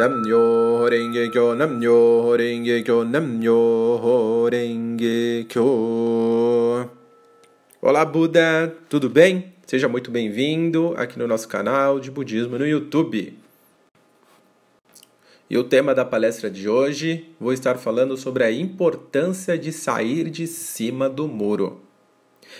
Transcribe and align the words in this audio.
Namyo 0.00 0.88
Renge 0.88 1.28
Kyo, 1.28 1.54
Namyo 1.54 2.34
Renge 2.34 2.82
Kyo, 2.82 3.04
Namyo 3.04 4.48
Renge 4.48 5.44
Kyo. 5.44 6.88
Olá, 7.82 8.06
Buda, 8.06 8.74
tudo 8.88 9.10
bem? 9.10 9.52
Seja 9.66 9.90
muito 9.90 10.10
bem-vindo 10.10 10.94
aqui 10.96 11.18
no 11.18 11.26
nosso 11.28 11.46
canal 11.46 12.00
de 12.00 12.10
Budismo 12.10 12.56
no 12.56 12.66
YouTube. 12.66 13.36
E 15.50 15.58
o 15.58 15.64
tema 15.64 15.94
da 15.94 16.06
palestra 16.06 16.48
de 16.50 16.66
hoje, 16.66 17.26
vou 17.38 17.52
estar 17.52 17.76
falando 17.76 18.16
sobre 18.16 18.42
a 18.42 18.50
importância 18.50 19.58
de 19.58 19.70
sair 19.70 20.30
de 20.30 20.46
cima 20.46 21.10
do 21.10 21.28
muro. 21.28 21.78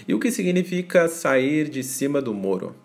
E 0.07 0.13
o 0.13 0.21
que 0.21 0.31
significa 0.31 1.09
sair 1.09 1.71
de 1.71 1.83
cima 1.83 2.21
do 2.21 2.35
muro? 2.35 2.77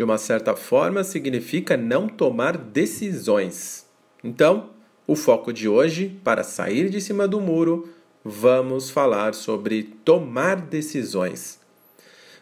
De 0.00 0.04
uma 0.04 0.16
certa 0.16 0.56
forma, 0.56 1.04
significa 1.04 1.76
não 1.76 2.08
tomar 2.08 2.56
decisões. 2.56 3.84
Então, 4.24 4.70
o 5.06 5.14
foco 5.14 5.52
de 5.52 5.68
hoje, 5.68 6.18
para 6.24 6.42
sair 6.42 6.88
de 6.88 7.02
cima 7.02 7.28
do 7.28 7.38
muro, 7.38 7.86
vamos 8.24 8.88
falar 8.88 9.34
sobre 9.34 9.82
tomar 10.02 10.56
decisões. 10.56 11.60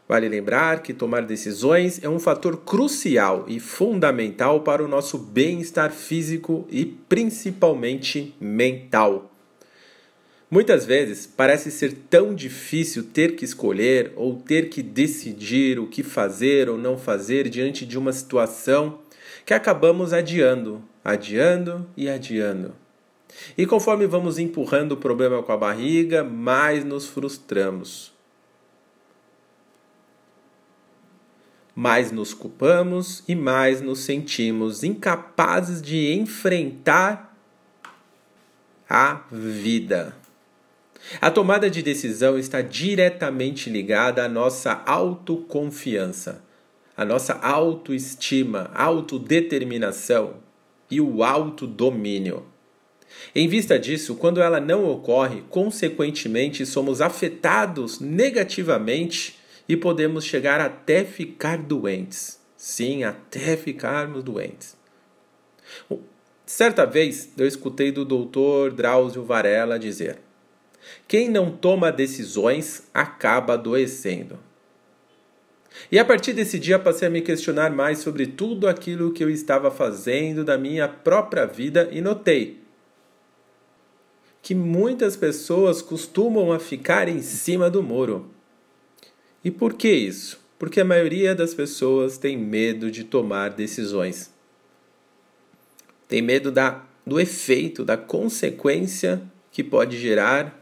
Vale 0.08 0.28
lembrar 0.28 0.84
que 0.84 0.94
tomar 0.94 1.22
decisões 1.22 2.00
é 2.00 2.08
um 2.08 2.20
fator 2.20 2.58
crucial 2.58 3.44
e 3.48 3.58
fundamental 3.58 4.60
para 4.60 4.84
o 4.84 4.86
nosso 4.86 5.18
bem-estar 5.18 5.90
físico 5.90 6.64
e 6.70 6.86
principalmente 6.86 8.36
mental. 8.40 9.27
Muitas 10.50 10.86
vezes 10.86 11.26
parece 11.26 11.70
ser 11.70 11.92
tão 12.08 12.34
difícil 12.34 13.04
ter 13.04 13.36
que 13.36 13.44
escolher 13.44 14.12
ou 14.16 14.36
ter 14.36 14.70
que 14.70 14.82
decidir 14.82 15.78
o 15.78 15.86
que 15.86 16.02
fazer 16.02 16.70
ou 16.70 16.78
não 16.78 16.96
fazer 16.96 17.50
diante 17.50 17.84
de 17.84 17.98
uma 17.98 18.12
situação 18.12 19.00
que 19.44 19.52
acabamos 19.52 20.14
adiando, 20.14 20.82
adiando 21.04 21.86
e 21.94 22.08
adiando. 22.08 22.74
E 23.58 23.66
conforme 23.66 24.06
vamos 24.06 24.38
empurrando 24.38 24.92
o 24.92 24.96
problema 24.96 25.42
com 25.42 25.52
a 25.52 25.56
barriga, 25.56 26.24
mais 26.24 26.83
nos 26.83 27.06
frustramos. 27.06 28.14
Mais 31.74 32.10
nos 32.10 32.33
culpamos 32.33 33.22
e 33.28 33.34
mais 33.34 33.83
nos 33.83 34.00
sentimos 34.00 34.83
incapazes 34.83 35.83
de 35.83 36.14
enfrentar 36.14 37.36
a 38.88 39.20
vida. 39.30 40.16
A 41.20 41.31
tomada 41.31 41.70
de 41.70 41.83
decisão 41.83 42.39
está 42.39 42.61
diretamente 42.61 43.70
ligada 43.70 44.25
à 44.25 44.28
nossa 44.28 44.83
autoconfiança, 44.84 46.45
à 46.97 47.05
nossa 47.05 47.34
autoestima, 47.34 48.70
autodeterminação 48.75 50.34
e 50.91 51.01
o 51.01 51.23
autodomínio. 51.23 52.45
Em 53.34 53.48
vista 53.48 53.79
disso, 53.79 54.17
quando 54.17 54.41
ela 54.41 54.61
não 54.61 54.89
ocorre, 54.91 55.42
consequentemente 55.48 56.67
somos 56.67 57.01
afetados 57.01 58.01
negativamente 58.01 59.39
e 59.69 59.77
podemos 59.77 60.25
chegar 60.25 60.61
até 60.61 61.05
ficar 61.05 61.59
doentes. 61.59 62.39
Sim, 62.56 63.05
até 63.05 63.56
ficarmos 63.56 64.23
doentes. 64.23 64.77
Certa 66.45 66.84
vez 66.84 67.31
eu 67.36 67.47
escutei 67.47 67.92
do 67.92 68.05
doutor 68.05 68.73
Drauzio 68.73 69.25
Varela 69.25 69.79
dizer: 69.79 70.19
quem 71.09 71.28
não 71.28 71.51
toma 71.51 71.91
decisões 71.91 72.87
acaba 72.95 73.55
adoecendo. 73.55 74.39
E 75.91 75.98
a 75.98 76.05
partir 76.05 76.33
desse 76.33 76.59
dia 76.59 76.78
passei 76.78 77.09
a 77.09 77.11
me 77.11 77.23
questionar 77.23 77.70
mais 77.70 77.98
sobre 77.98 78.27
tudo 78.27 78.69
aquilo 78.69 79.12
que 79.12 79.25
eu 79.25 79.31
estava 79.31 79.70
fazendo 79.70 80.45
da 80.45 80.56
minha 80.56 80.86
própria 80.86 81.47
vida 81.47 81.89
e 81.91 82.01
notei 82.01 82.69
que 84.48 84.55
muitas 84.55 85.14
pessoas 85.17 85.83
costumam 85.83 86.52
a 86.52 86.58
ficar 86.58 87.07
em 87.07 87.20
cima 87.20 87.68
do 87.68 87.83
muro. 87.83 88.30
E 89.45 89.51
por 89.51 89.74
que 89.74 89.91
isso? 89.91 90.41
Porque 90.58 90.80
a 90.80 90.85
maioria 90.86 91.35
das 91.35 91.52
pessoas 91.52 92.17
tem 92.17 92.36
medo 92.36 92.91
de 92.91 93.05
tomar 93.05 93.51
decisões. 93.51 94.33
Tem 96.08 96.23
medo 96.23 96.51
da, 96.51 96.83
do 97.07 97.20
efeito, 97.20 97.85
da 97.85 97.97
consequência 97.98 99.20
que 99.52 99.63
pode 99.63 99.98
gerar 99.98 100.58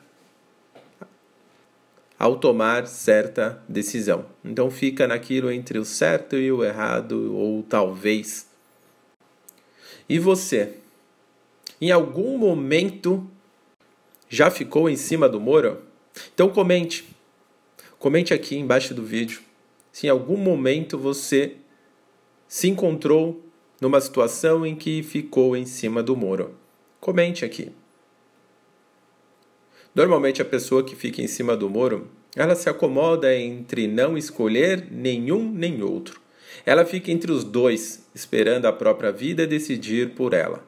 ao 2.19 2.37
tomar 2.37 2.87
certa 2.87 3.63
decisão. 3.69 4.27
Então 4.45 4.71
fica 4.71 5.07
naquilo 5.07 5.51
entre 5.51 5.79
o 5.79 5.85
certo 5.85 6.37
e 6.37 6.51
o 6.51 6.65
errado, 6.65 7.35
ou 7.35 7.63
talvez. 7.63 8.49
E 10.09 10.19
você? 10.19 10.75
Em 11.81 11.91
algum 11.91 12.39
momento 12.39 13.29
já 14.29 14.51
ficou 14.51 14.89
em 14.89 14.97
cima 14.97 15.29
do 15.29 15.41
muro? 15.41 15.83
Então 16.35 16.49
comente. 16.49 17.07
Comente 17.99 18.33
aqui 18.33 18.57
embaixo 18.57 18.95
do 18.95 19.03
vídeo 19.03 19.41
se 19.93 20.07
em 20.07 20.11
algum 20.11 20.37
momento 20.37 20.99
você 20.99 21.57
se 22.47 22.69
encontrou 22.69 23.43
numa 23.81 23.99
situação 23.99 24.67
em 24.67 24.77
que 24.77 25.03
ficou 25.03 25.57
em 25.57 25.65
cima 25.65 26.03
do 26.03 26.15
muro. 26.15 26.55
Comente 27.01 27.45
aqui. 27.45 27.73
Normalmente 29.97 30.43
a 30.43 30.45
pessoa 30.45 30.85
que 30.85 30.95
fica 30.95 31.23
em 31.23 31.27
cima 31.27 31.57
do 31.57 31.71
muro, 31.71 32.07
ela 32.37 32.55
se 32.55 32.69
acomoda 32.69 33.35
entre 33.35 33.87
não 33.87 34.19
escolher 34.19 34.89
nenhum 34.91 35.51
nem 35.51 35.83
outro. 35.83 36.21
Ela 36.67 36.85
fica 36.85 37.11
entre 37.11 37.33
os 37.33 37.43
dois, 37.43 38.07
esperando 38.15 38.67
a 38.67 38.73
própria 38.75 39.11
vida 39.11 39.47
decidir 39.47 40.11
por 40.11 40.35
ela. 40.35 40.63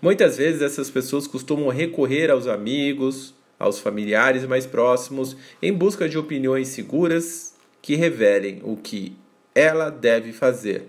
Muitas 0.00 0.36
vezes 0.36 0.62
essas 0.62 0.88
pessoas 0.88 1.26
costumam 1.26 1.70
recorrer 1.70 2.30
aos 2.30 2.46
amigos, 2.46 3.34
aos 3.58 3.80
familiares 3.80 4.46
mais 4.46 4.64
próximos, 4.64 5.36
em 5.60 5.72
busca 5.72 6.08
de 6.08 6.16
opiniões 6.16 6.68
seguras 6.68 7.56
que 7.82 7.96
revelem 7.96 8.60
o 8.62 8.76
que 8.76 9.16
ela 9.56 9.90
deve 9.90 10.32
fazer, 10.32 10.84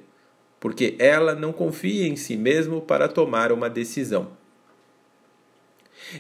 porque 0.59 0.93
ela 0.99 1.33
não 1.33 1.51
confia 1.51 2.07
em 2.07 2.15
si 2.15 2.37
mesma 2.37 2.79
para 2.81 3.07
tomar 3.07 3.51
uma 3.51 3.67
decisão. 3.67 4.36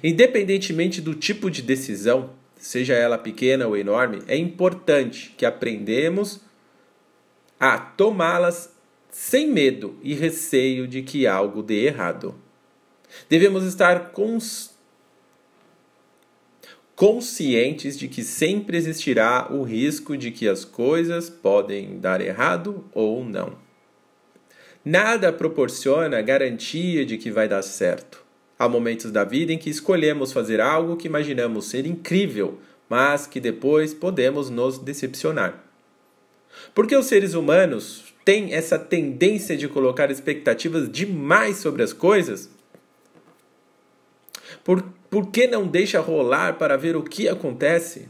Independentemente 0.03 1.01
do 1.01 1.15
tipo 1.15 1.49
de 1.49 1.61
decisão, 1.61 2.31
seja 2.57 2.93
ela 2.93 3.17
pequena 3.17 3.67
ou 3.67 3.77
enorme, 3.77 4.21
é 4.27 4.35
importante 4.35 5.33
que 5.37 5.45
aprendemos 5.45 6.41
a 7.59 7.77
tomá-las 7.77 8.75
sem 9.09 9.49
medo 9.49 9.97
e 10.03 10.13
receio 10.13 10.87
de 10.87 11.01
que 11.01 11.25
algo 11.25 11.63
dê 11.63 11.85
errado. 11.85 12.35
Devemos 13.29 13.63
estar 13.63 14.11
cons 14.11 14.75
conscientes 16.95 17.97
de 17.97 18.07
que 18.07 18.23
sempre 18.23 18.75
existirá 18.75 19.49
o 19.51 19.61
risco 19.61 20.17
de 20.17 20.31
que 20.31 20.47
as 20.47 20.65
coisas 20.65 21.29
podem 21.29 21.99
dar 21.99 22.21
errado 22.21 22.85
ou 22.91 23.23
não. 23.23 23.55
Nada 24.83 25.31
proporciona 25.31 26.21
garantia 26.21 27.05
de 27.05 27.17
que 27.17 27.29
vai 27.29 27.47
dar 27.47 27.61
certo. 27.61 28.26
Há 28.59 28.67
momentos 28.67 29.11
da 29.11 29.23
vida 29.23 29.53
em 29.53 29.57
que 29.57 29.69
escolhemos 29.69 30.33
fazer 30.33 30.59
algo 30.59 30.97
que 30.97 31.07
imaginamos 31.07 31.65
ser 31.65 31.85
incrível, 31.85 32.57
mas 32.89 33.27
que 33.27 33.39
depois 33.39 33.93
podemos 33.93 34.49
nos 34.49 34.79
decepcionar. 34.79 35.63
Porque 36.73 36.95
os 36.95 37.05
seres 37.05 37.33
humanos 37.33 38.13
têm 38.25 38.53
essa 38.53 38.79
tendência 38.79 39.55
de 39.55 39.67
colocar 39.67 40.09
expectativas 40.09 40.89
demais 40.89 41.57
sobre 41.57 41.83
as 41.83 41.93
coisas? 41.93 42.49
Por, 44.63 44.83
por 45.09 45.27
que 45.31 45.47
não 45.47 45.67
deixa 45.67 45.99
rolar 45.99 46.57
para 46.57 46.75
ver 46.75 46.95
o 46.95 47.03
que 47.03 47.29
acontece? 47.29 48.09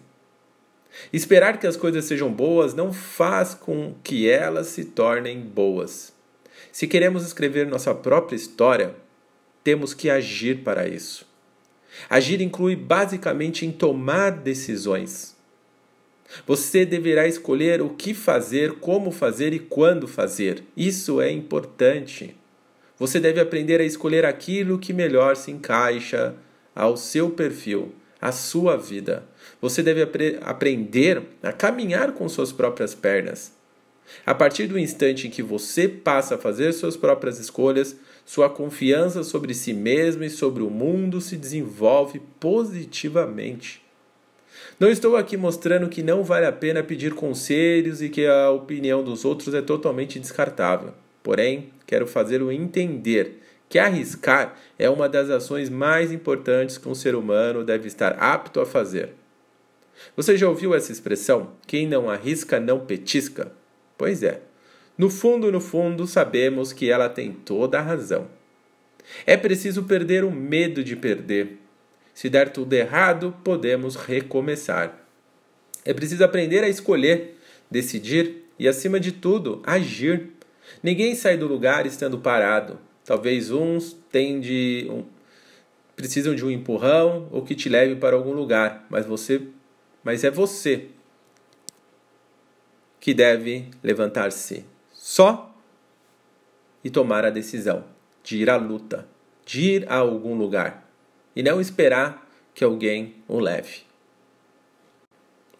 Esperar 1.13 1.59
que 1.59 1.67
as 1.67 1.77
coisas 1.77 2.05
sejam 2.05 2.31
boas 2.31 2.73
não 2.73 2.91
faz 2.91 3.53
com 3.53 3.93
que 4.03 4.27
elas 4.27 4.67
se 4.67 4.85
tornem 4.85 5.41
boas. 5.41 6.13
Se 6.71 6.87
queremos 6.87 7.25
escrever 7.25 7.67
nossa 7.67 7.93
própria 7.93 8.35
história, 8.35 8.95
temos 9.67 9.93
que 9.93 10.09
agir 10.09 10.63
para 10.63 10.87
isso. 10.87 11.27
Agir 12.09 12.39
inclui 12.39 12.73
basicamente 12.73 13.65
em 13.65 13.71
tomar 13.73 14.29
decisões. 14.31 15.35
Você 16.45 16.85
deverá 16.85 17.27
escolher 17.27 17.81
o 17.81 17.89
que 17.89 18.13
fazer, 18.13 18.75
como 18.75 19.11
fazer 19.11 19.51
e 19.51 19.59
quando 19.59 20.07
fazer. 20.07 20.63
Isso 20.77 21.19
é 21.19 21.29
importante. 21.29 22.33
Você 22.97 23.19
deve 23.19 23.41
aprender 23.41 23.81
a 23.81 23.83
escolher 23.83 24.23
aquilo 24.23 24.79
que 24.79 24.93
melhor 24.93 25.35
se 25.35 25.51
encaixa 25.51 26.33
ao 26.73 26.95
seu 26.95 27.31
perfil, 27.31 27.93
à 28.21 28.31
sua 28.31 28.77
vida. 28.77 29.25
Você 29.61 29.83
deve 29.83 30.01
apre 30.01 30.39
aprender 30.43 31.23
a 31.43 31.51
caminhar 31.51 32.13
com 32.13 32.29
suas 32.29 32.53
próprias 32.53 32.95
pernas. 32.95 33.51
A 34.25 34.33
partir 34.33 34.67
do 34.67 34.79
instante 34.79 35.27
em 35.27 35.29
que 35.29 35.43
você 35.43 35.89
passa 35.89 36.35
a 36.35 36.37
fazer 36.37 36.71
suas 36.71 36.95
próprias 36.95 37.37
escolhas, 37.37 37.97
sua 38.27 38.49
confiança 38.49 39.23
sobre 39.23 39.53
si 39.53 39.71
mesmo 39.71 40.21
e 40.21 40.29
sobre 40.29 40.61
o 40.61 40.69
mundo 40.69 41.21
se 41.21 41.37
desenvolve 41.37 42.21
positivamente. 42.41 43.81
Não 44.77 44.89
estou 44.89 45.15
aqui 45.15 45.37
mostrando 45.37 45.87
que 45.87 46.03
não 46.03 46.25
vale 46.25 46.45
a 46.45 46.51
pena 46.51 46.83
pedir 46.83 47.13
conselhos 47.13 48.01
e 48.01 48.09
que 48.09 48.27
a 48.27 48.51
opinião 48.51 49.01
dos 49.01 49.23
outros 49.23 49.53
é 49.53 49.61
totalmente 49.61 50.19
descartável. 50.19 50.93
Porém, 51.23 51.69
quero 51.85 52.05
fazê-lo 52.05 52.51
entender 52.51 53.41
que 53.69 53.79
arriscar 53.79 54.57
é 54.77 54.89
uma 54.89 55.07
das 55.07 55.29
ações 55.29 55.69
mais 55.69 56.11
importantes 56.11 56.77
que 56.77 56.89
um 56.89 56.95
ser 56.95 57.15
humano 57.15 57.63
deve 57.63 57.87
estar 57.87 58.11
apto 58.19 58.59
a 58.59 58.65
fazer. 58.65 59.13
Você 60.17 60.35
já 60.35 60.49
ouviu 60.49 60.75
essa 60.75 60.91
expressão? 60.91 61.51
Quem 61.65 61.87
não 61.87 62.09
arrisca 62.09 62.59
não 62.59 62.81
petisca? 62.81 63.53
Pois 63.97 64.21
é. 64.21 64.41
No 64.97 65.09
fundo, 65.11 65.51
no 65.51 65.61
fundo, 65.61 66.07
sabemos 66.07 66.73
que 66.73 66.89
ela 66.89 67.07
tem 67.07 67.31
toda 67.31 67.77
a 67.77 67.81
razão. 67.81 68.27
É 69.25 69.37
preciso 69.37 69.83
perder 69.83 70.23
o 70.23 70.31
medo 70.31 70.83
de 70.83 70.95
perder. 70.95 71.59
Se 72.13 72.29
der 72.29 72.49
tudo 72.49 72.73
errado, 72.73 73.35
podemos 73.43 73.95
recomeçar. 73.95 75.07
É 75.85 75.93
preciso 75.93 76.23
aprender 76.23 76.63
a 76.63 76.67
escolher, 76.67 77.37
decidir 77.69 78.43
e, 78.57 78.67
acima 78.67 78.99
de 78.99 79.11
tudo, 79.11 79.61
agir. 79.63 80.31
Ninguém 80.81 81.13
sai 81.13 81.37
do 81.37 81.47
lugar 81.47 81.85
estando 81.85 82.17
parado. 82.17 82.79
Talvez 83.05 83.51
uns 83.51 83.95
de 84.11 84.87
um, 84.89 85.03
precisam 85.95 86.33
de 86.33 86.43
um 86.43 86.49
empurrão 86.49 87.29
ou 87.31 87.43
que 87.43 87.53
te 87.53 87.69
leve 87.69 87.95
para 87.95 88.15
algum 88.15 88.33
lugar, 88.33 88.85
mas 88.89 89.05
você, 89.05 89.43
mas 90.03 90.23
é 90.23 90.31
você 90.31 90.87
que 92.99 93.13
deve 93.13 93.69
levantar-se 93.83 94.65
só 95.09 95.55
e 96.83 96.89
tomar 96.89 97.23
a 97.23 97.29
decisão 97.29 97.85
de 98.21 98.39
ir 98.39 98.49
à 98.49 98.57
luta, 98.57 99.07
de 99.45 99.61
ir 99.61 99.89
a 99.89 99.95
algum 99.95 100.35
lugar 100.35 100.85
e 101.33 101.41
não 101.41 101.61
esperar 101.61 102.29
que 102.53 102.61
alguém 102.61 103.15
o 103.25 103.39
leve. 103.39 103.83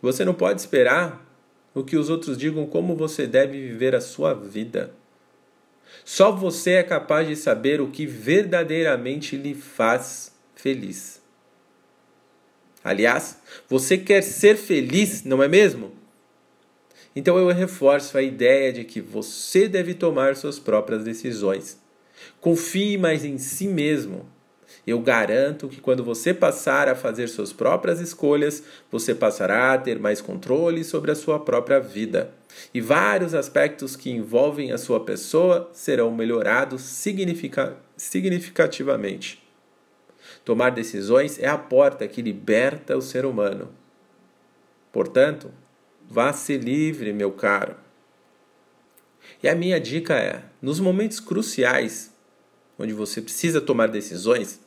Você 0.01 0.25
não 0.25 0.33
pode 0.33 0.59
esperar 0.59 1.25
o 1.73 1.81
que 1.81 1.95
os 1.95 2.09
outros 2.09 2.38
digam 2.38 2.65
como 2.65 2.94
você 2.94 3.25
deve 3.25 3.69
viver 3.69 3.95
a 3.95 4.01
sua 4.01 4.33
vida. 4.33 4.94
Só 6.03 6.29
você 6.29 6.71
é 6.71 6.83
capaz 6.83 7.25
de 7.25 7.38
saber 7.38 7.79
o 7.79 7.89
que 7.89 8.05
verdadeiramente 8.05 9.38
lhe 9.38 9.55
faz 9.55 10.35
feliz. 10.55 11.21
Aliás, 12.83 13.41
você 13.69 13.97
quer 13.97 14.21
ser 14.21 14.57
feliz, 14.57 15.23
não 15.23 15.41
é 15.41 15.47
mesmo? 15.47 15.93
Então 17.17 17.37
eu 17.37 17.47
reforço 17.47 18.17
a 18.17 18.21
ideia 18.21 18.71
de 18.71 18.83
que 18.83 19.01
você 19.01 19.67
deve 19.67 19.93
tomar 19.93 20.35
suas 20.35 20.59
próprias 20.59 21.03
decisões. 21.03 21.81
Confie 22.39 22.97
mais 22.97 23.25
em 23.25 23.37
si 23.37 23.67
mesmo 23.67 24.25
eu 24.87 25.01
garanto 25.01 25.67
que 25.67 25.81
quando 25.81 26.01
você 26.01 26.33
passar 26.33 26.87
a 26.87 26.95
fazer 26.95 27.27
suas 27.27 27.51
próprias 27.51 27.99
escolhas, 27.99 28.63
você 28.89 29.13
passará 29.13 29.73
a 29.73 29.77
ter 29.77 29.99
mais 29.99 30.21
controle 30.21 30.81
sobre 30.83 31.11
a 31.11 31.15
sua 31.15 31.39
própria 31.39 31.77
vida. 31.77 32.31
E 32.73 32.79
vários 32.79 33.33
aspectos 33.33 33.97
que 33.97 34.09
envolvem 34.09 34.71
a 34.71 34.77
sua 34.77 35.01
pessoa 35.01 35.69
serão 35.73 36.09
melhorados 36.09 36.81
significa 36.83 37.75
significativamente. 37.97 39.43
Tomar 40.45 40.69
decisões 40.69 41.37
é 41.37 41.47
a 41.47 41.57
porta 41.57 42.07
que 42.07 42.21
liberta 42.21 42.95
o 42.95 43.01
ser 43.01 43.25
humano. 43.25 43.69
Portanto, 44.91 45.51
vá 46.09 46.33
ser 46.33 46.57
livre, 46.57 47.13
meu 47.13 47.31
caro. 47.31 47.75
E 49.42 49.48
a 49.48 49.56
minha 49.56 49.80
dica 49.80 50.15
é: 50.15 50.44
nos 50.62 50.80
momentos 50.80 51.19
cruciais, 51.19 52.13
onde 52.77 52.94
você 52.94 53.21
precisa 53.21 53.59
tomar 53.62 53.88
decisões, 53.88 54.59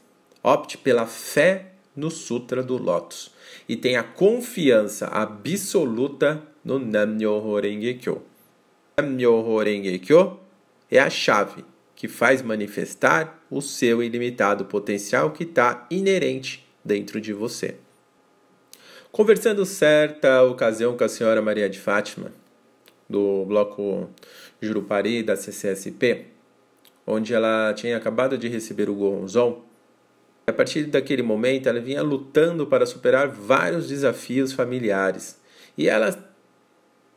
Opte 0.43 0.79
pela 0.79 1.07
fé 1.07 1.73
no 1.95 2.11
Sutra 2.11 2.63
do 2.63 2.79
Lótus 2.79 3.31
e 3.69 3.77
tenha 3.77 4.03
confiança 4.03 5.07
absoluta 5.07 6.43
no 6.65 6.79
Nam-myoho 6.79 7.61
Renge 7.61 7.95
Kyo. 7.95 8.23
Nam-myoho 8.97 9.59
Renge 9.59 9.99
Kyo 9.99 10.41
é 10.91 10.99
a 10.99 11.11
chave 11.11 11.63
que 11.95 12.09
faz 12.09 12.41
manifestar 12.41 13.45
o 13.51 13.61
seu 13.61 14.03
ilimitado 14.03 14.65
potencial 14.65 15.31
que 15.31 15.45
está 15.45 15.87
inerente 15.91 16.67
dentro 16.83 17.21
de 17.21 17.35
você. 17.35 17.77
Conversando 19.13 19.67
certa 19.67 20.41
ocasião 20.45 20.97
com 20.97 21.03
a 21.03 21.09
senhora 21.09 21.43
Maria 21.43 21.69
de 21.69 21.81
Fátima, 21.81 22.31
do 23.09 23.45
bloco 23.45 24.09
Jurupari 24.63 25.21
da 25.21 25.35
CCSP, 25.35 26.27
onde 27.05 27.35
ela 27.35 27.75
tinha 27.75 27.97
acabado 27.97 28.39
de 28.39 28.47
receber 28.47 28.89
o 28.89 28.95
Gonzon, 28.95 29.65
a 30.47 30.53
partir 30.53 30.85
daquele 30.85 31.23
momento, 31.23 31.69
ela 31.69 31.81
vinha 31.81 32.03
lutando 32.05 32.69
para 32.69 32.87
superar 32.87 33.27
vários 33.27 33.89
desafios 33.89 34.53
familiares. 34.53 35.41
E 35.77 35.89
ela 35.89 36.17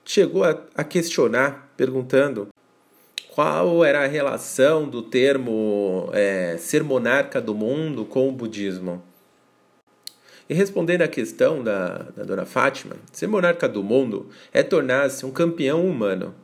chegou 0.03 0.43
a, 0.43 0.59
a 0.73 0.83
questionar, 0.83 1.71
perguntando 1.77 2.47
qual 3.29 3.85
era 3.85 4.03
a 4.03 4.07
relação 4.07 4.89
do 4.89 5.03
termo 5.03 6.09
é, 6.11 6.57
ser 6.57 6.83
monarca 6.83 7.39
do 7.39 7.53
mundo 7.53 8.03
com 8.03 8.27
o 8.27 8.31
budismo. 8.31 9.12
E 10.49 10.53
respondendo 10.53 11.01
à 11.01 11.07
questão 11.07 11.63
da, 11.63 12.07
da 12.15 12.23
dona 12.23 12.45
Fátima, 12.45 12.95
ser 13.11 13.27
monarca 13.27 13.67
do 13.67 13.83
mundo 13.83 14.29
é 14.51 14.61
tornar-se 14.61 15.25
um 15.25 15.31
campeão 15.31 15.85
humano, 15.85 16.35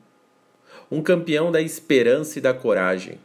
um 0.89 1.01
campeão 1.01 1.51
da 1.51 1.61
esperança 1.61 2.39
e 2.39 2.41
da 2.41 2.53
coragem 2.53 3.19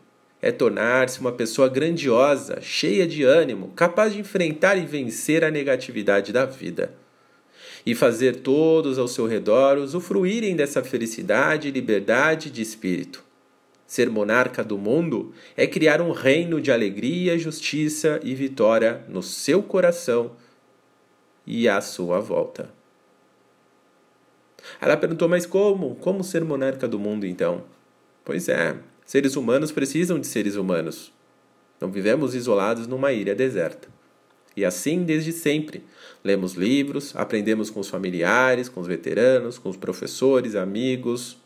é 0.44 0.52
tornar-se 0.52 1.20
uma 1.20 1.32
pessoa 1.32 1.70
grandiosa, 1.70 2.58
cheia 2.60 3.06
de 3.06 3.24
ânimo, 3.24 3.72
capaz 3.74 4.12
de 4.12 4.20
enfrentar 4.20 4.76
e 4.76 4.84
vencer 4.84 5.42
a 5.42 5.50
negatividade 5.50 6.34
da 6.34 6.44
vida. 6.44 6.92
E 7.86 7.94
fazer 7.94 8.36
todos 8.36 8.98
ao 8.98 9.08
seu 9.08 9.26
redor 9.26 9.78
usufruírem 9.78 10.54
dessa 10.54 10.84
felicidade 10.84 11.68
e 11.68 11.70
liberdade 11.70 12.50
de 12.50 12.60
espírito. 12.60 13.24
Ser 13.86 14.10
monarca 14.10 14.62
do 14.62 14.76
mundo 14.76 15.32
é 15.56 15.66
criar 15.66 16.02
um 16.02 16.10
reino 16.12 16.60
de 16.60 16.70
alegria, 16.70 17.38
justiça 17.38 18.20
e 18.22 18.34
vitória 18.34 19.02
no 19.08 19.22
seu 19.22 19.62
coração 19.62 20.32
e 21.46 21.68
à 21.68 21.80
sua 21.80 22.20
volta. 22.20 22.70
Ela 24.80 24.96
perguntou: 24.96 25.28
Mas 25.28 25.46
como? 25.46 25.94
Como 25.96 26.24
ser 26.24 26.44
monarca 26.44 26.88
do 26.88 26.98
mundo 26.98 27.26
então? 27.26 27.64
Pois 28.24 28.48
é, 28.48 28.76
Seres 29.04 29.36
humanos 29.36 29.70
precisam 29.70 30.18
de 30.18 30.26
seres 30.26 30.56
humanos. 30.56 31.12
Não 31.78 31.90
vivemos 31.90 32.34
isolados 32.34 32.86
numa 32.86 33.12
ilha 33.12 33.34
deserta. 33.34 33.88
E 34.56 34.64
assim 34.64 35.04
desde 35.04 35.30
sempre. 35.30 35.84
Lemos 36.22 36.54
livros, 36.54 37.14
aprendemos 37.14 37.68
com 37.68 37.80
os 37.80 37.88
familiares, 37.88 38.68
com 38.68 38.80
os 38.80 38.86
veteranos, 38.86 39.58
com 39.58 39.68
os 39.68 39.76
professores, 39.76 40.54
amigos. 40.54 41.36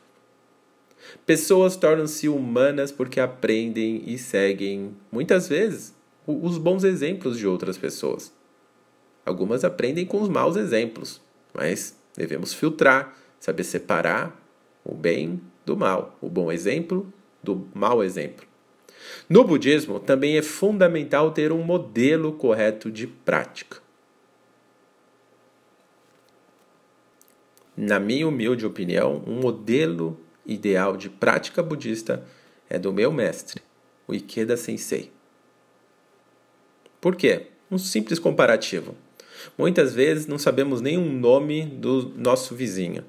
Pessoas 1.26 1.74
tornam-se 1.74 2.28
humanas 2.28 2.92
porque 2.92 3.18
aprendem 3.18 4.04
e 4.06 4.16
seguem, 4.18 4.94
muitas 5.11 5.49
vezes, 5.49 5.94
os 6.26 6.58
bons 6.58 6.84
exemplos 6.84 7.38
de 7.38 7.46
outras 7.46 7.76
pessoas. 7.76 8.32
Algumas 9.28 9.62
aprendem 9.62 10.06
com 10.06 10.23
os 10.23 10.28
maus 10.30 10.56
exemplos, 10.56 11.20
mas 11.52 11.94
devemos 12.16 12.54
filtrar, 12.54 13.14
saber 13.38 13.62
separar 13.62 14.42
o 14.82 14.94
bem 14.94 15.38
do 15.66 15.76
mal, 15.76 16.16
o 16.18 16.30
bom 16.30 16.50
exemplo 16.50 17.12
do 17.42 17.68
mau 17.75 18.02
exemplo. 18.02 18.47
No 19.28 19.44
budismo, 19.44 20.00
também 20.00 20.38
é 20.38 20.42
fundamental 20.42 21.30
ter 21.30 21.52
um 21.52 21.62
modelo 21.62 22.32
correto 22.32 22.90
de 22.90 23.06
prática. 23.06 23.82
Na 27.76 28.00
minha 28.00 28.26
humilde 28.26 28.64
opinião, 28.64 29.23
um 29.26 29.40
modelo 29.40 30.18
ideal 30.47 30.97
de 30.97 31.11
prática 31.11 31.62
budista 31.62 32.26
é 32.66 32.78
do 32.78 32.94
meu 32.94 33.12
mestre, 33.12 33.61
o 34.06 34.14
Ikeda 34.14 34.56
Sensei. 34.56 35.12
Por 36.99 37.14
quê? 37.14 37.49
Um 37.70 37.76
simples 37.76 38.18
comparativo. 38.18 38.97
Muitas 39.57 39.95
vezes 39.95 40.26
não 40.26 40.38
sabemos 40.38 40.80
nem 40.80 40.97
o 40.97 41.04
nome 41.04 41.64
do 41.66 42.12
nosso 42.16 42.54
vizinho, 42.54 43.04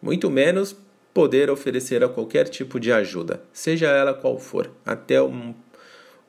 muito 0.00 0.30
menos 0.30 0.76
poder 1.14 1.50
oferecer 1.50 2.02
a 2.02 2.08
qualquer 2.08 2.48
tipo 2.48 2.80
de 2.80 2.92
ajuda, 2.92 3.42
seja 3.52 3.88
ela 3.88 4.14
qual 4.14 4.38
for, 4.38 4.70
até 4.84 5.20
um, 5.20 5.54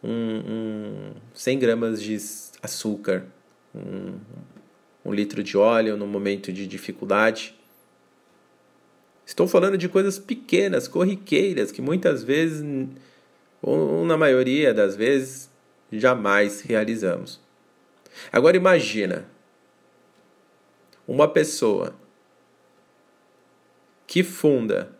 um, 0.03 0.37
um 0.47 1.11
100 1.33 1.59
gramas 1.59 2.01
de 2.01 2.17
açúcar, 2.61 3.25
um, 3.73 4.19
um 5.05 5.13
litro 5.13 5.43
de 5.43 5.57
óleo 5.57 5.97
no 5.97 6.05
momento 6.05 6.51
de 6.51 6.67
dificuldade. 6.67 7.55
Estou 9.25 9.47
falando 9.47 9.77
de 9.77 9.87
coisas 9.87 10.19
pequenas, 10.19 10.87
corriqueiras, 10.87 11.71
que 11.71 11.81
muitas 11.81 12.23
vezes, 12.23 12.63
ou 13.61 14.05
na 14.05 14.17
maioria 14.17 14.73
das 14.73 14.95
vezes, 14.95 15.49
jamais 15.91 16.61
realizamos. 16.61 17.42
Agora 18.31 18.57
imagina 18.57 19.29
uma 21.07 21.27
pessoa 21.27 21.95
que 24.05 24.23
funda 24.23 24.95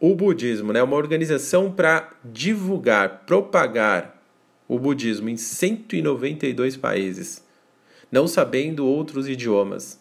o 0.00 0.14
budismo, 0.14 0.72
né, 0.72 0.82
uma 0.82 0.96
organização 0.96 1.72
para 1.72 2.10
divulgar, 2.24 3.24
propagar 3.24 4.22
o 4.68 4.78
budismo 4.78 5.28
em 5.28 5.36
192 5.36 6.76
países, 6.76 7.44
não 8.10 8.26
sabendo 8.28 8.86
outros 8.86 9.28
idiomas. 9.28 10.00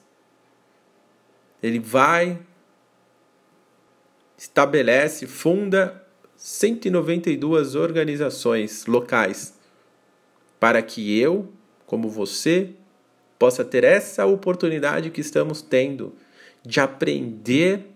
Ele 1.62 1.80
vai, 1.80 2.40
estabelece, 4.38 5.26
funda 5.26 6.06
192 6.36 7.76
organizações 7.76 8.86
locais 8.86 9.58
para 10.60 10.82
que 10.82 11.18
eu, 11.18 11.52
como 11.86 12.10
você, 12.10 12.72
possa 13.38 13.66
ter 13.66 13.84
essa 13.84 14.26
oportunidade 14.26 15.10
que 15.10 15.22
estamos 15.22 15.62
tendo 15.62 16.14
de 16.66 16.80
aprender 16.80 17.88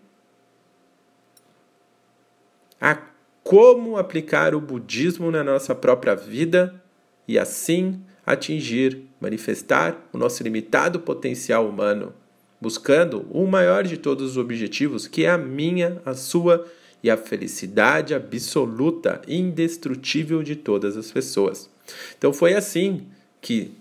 a 2.82 3.01
como 3.44 3.96
aplicar 3.96 4.53
o 4.53 4.60
budismo 4.60 5.32
na 5.32 5.41
nossa 5.41 5.74
própria 5.74 6.15
vida 6.15 6.84
e 7.25 7.39
assim 7.39 8.01
atingir, 8.25 9.03
manifestar 9.22 10.06
o 10.12 10.17
nosso 10.17 10.44
limitado 10.44 11.00
potencial 11.00 11.65
humano, 11.65 12.13
buscando 12.60 13.25
o 13.32 13.48
maior 13.48 13.86
de 13.86 13.96
todos 13.96 14.32
os 14.32 14.38
objetivos, 14.38 15.08
que 15.08 15.24
é 15.24 15.29
a 15.29 15.38
minha, 15.38 16.01
a 16.06 16.13
sua 16.13 16.67
e 17.01 17.10
a 17.10 17.15
felicidade 17.15 18.13
absoluta, 18.13 19.22
indestrutível 19.29 20.44
de 20.44 20.58
todas 20.58 20.98
as 20.98 21.10
pessoas. 21.10 21.70
Então 22.17 22.34
foi 22.34 22.53
assim 22.53 23.08
que 23.41 23.74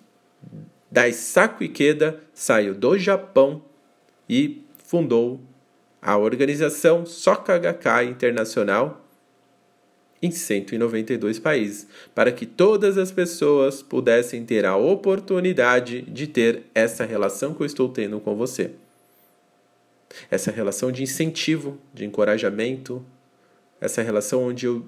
Daisaku 0.90 1.64
Ikeda 1.64 2.20
saiu 2.32 2.74
do 2.74 2.96
Japão 2.98 3.62
e 4.28 4.62
fundou 4.78 5.40
a 6.00 6.16
organização 6.16 7.04
Soka 7.04 7.58
Gakkai 7.58 8.06
Internacional 8.06 9.04
em 10.22 10.30
192 10.30 11.38
países, 11.38 11.86
para 12.14 12.32
que 12.32 12.46
todas 12.46 12.96
as 12.96 13.10
pessoas 13.10 13.82
pudessem 13.82 14.44
ter 14.44 14.64
a 14.64 14.76
oportunidade 14.76 16.02
de 16.02 16.26
ter 16.26 16.62
essa 16.74 17.04
relação 17.04 17.52
que 17.52 17.62
eu 17.62 17.66
estou 17.66 17.88
tendo 17.88 18.18
com 18.20 18.34
você. 18.34 18.70
Essa 20.30 20.50
relação 20.50 20.90
de 20.90 21.02
incentivo, 21.02 21.78
de 21.92 22.04
encorajamento, 22.04 23.04
essa 23.80 24.02
relação 24.02 24.44
onde 24.44 24.66
eu 24.66 24.86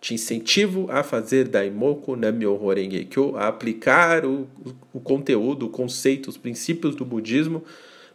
te 0.00 0.14
incentivo 0.14 0.86
a 0.90 1.02
fazer 1.02 1.48
Daimoku 1.48 2.14
Namyoho 2.14 2.72
Renge 2.72 3.04
Kyo, 3.04 3.36
a 3.36 3.48
aplicar 3.48 4.24
o, 4.24 4.46
o 4.92 5.00
conteúdo, 5.00 5.66
o 5.66 5.70
conceito, 5.70 6.28
os 6.28 6.36
princípios 6.36 6.94
do 6.94 7.04
budismo 7.04 7.64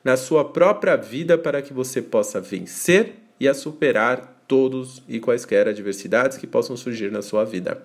na 0.03 0.17
sua 0.17 0.45
própria 0.45 0.95
vida 0.95 1.37
para 1.37 1.61
que 1.61 1.73
você 1.73 2.01
possa 2.01 2.39
vencer 2.39 3.15
e 3.39 3.47
a 3.47 3.53
superar 3.53 4.43
todos 4.47 5.01
e 5.07 5.19
quaisquer 5.19 5.67
adversidades 5.67 6.37
que 6.37 6.47
possam 6.47 6.75
surgir 6.75 7.11
na 7.11 7.21
sua 7.21 7.43
vida. 7.43 7.83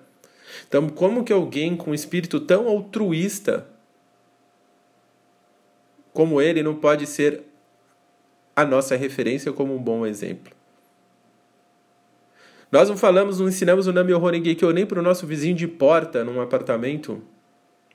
Então, 0.67 0.89
como 0.89 1.23
que 1.23 1.33
alguém 1.33 1.75
com 1.75 1.91
um 1.91 1.93
espírito 1.93 2.39
tão 2.39 2.67
altruísta 2.67 3.67
como 6.13 6.41
ele 6.41 6.61
não 6.61 6.75
pode 6.75 7.05
ser 7.05 7.43
a 8.55 8.65
nossa 8.65 8.95
referência 8.95 9.53
como 9.53 9.75
um 9.75 9.81
bom 9.81 10.05
exemplo? 10.05 10.58
Nós 12.71 12.89
não 12.89 12.97
falamos, 12.97 13.39
não 13.39 13.47
ensinamos 13.47 13.87
o 13.87 13.93
Nami 13.93 14.13
Horengekyo 14.13 14.71
nem 14.71 14.85
para 14.85 14.99
o 14.99 15.03
nosso 15.03 15.25
vizinho 15.25 15.55
de 15.55 15.67
porta 15.67 16.23
num 16.23 16.39
apartamento 16.39 17.21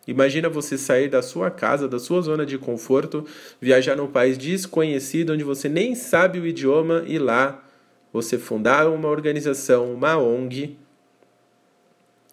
Imagina 0.07 0.49
você 0.49 0.77
sair 0.77 1.09
da 1.09 1.23
sua 1.23 1.51
casa, 1.51 1.89
da 1.89 1.99
sua 1.99 2.21
zona 2.21 2.45
de 2.45 2.59
conforto, 2.59 3.27
viajar 3.61 3.97
num 3.97 4.07
país 4.07 4.37
desconhecido 4.37 5.33
onde 5.33 5.43
você 5.43 5.69
nem 5.69 5.95
sabe 5.95 6.39
o 6.39 6.47
idioma 6.47 7.05
e 7.07 7.19
lá 7.19 7.65
você 8.13 8.39
fundar 8.39 8.87
uma 8.89 9.09
organização, 9.09 9.93
uma 9.93 10.17
ONG 10.17 10.77